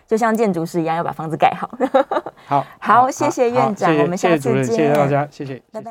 [0.08, 1.70] 就像建筑师一样要把房子盖好。
[2.46, 4.64] 好， 好，谢谢院长，我们下次见。
[4.64, 5.90] 谢谢大家，谢谢，拜拜。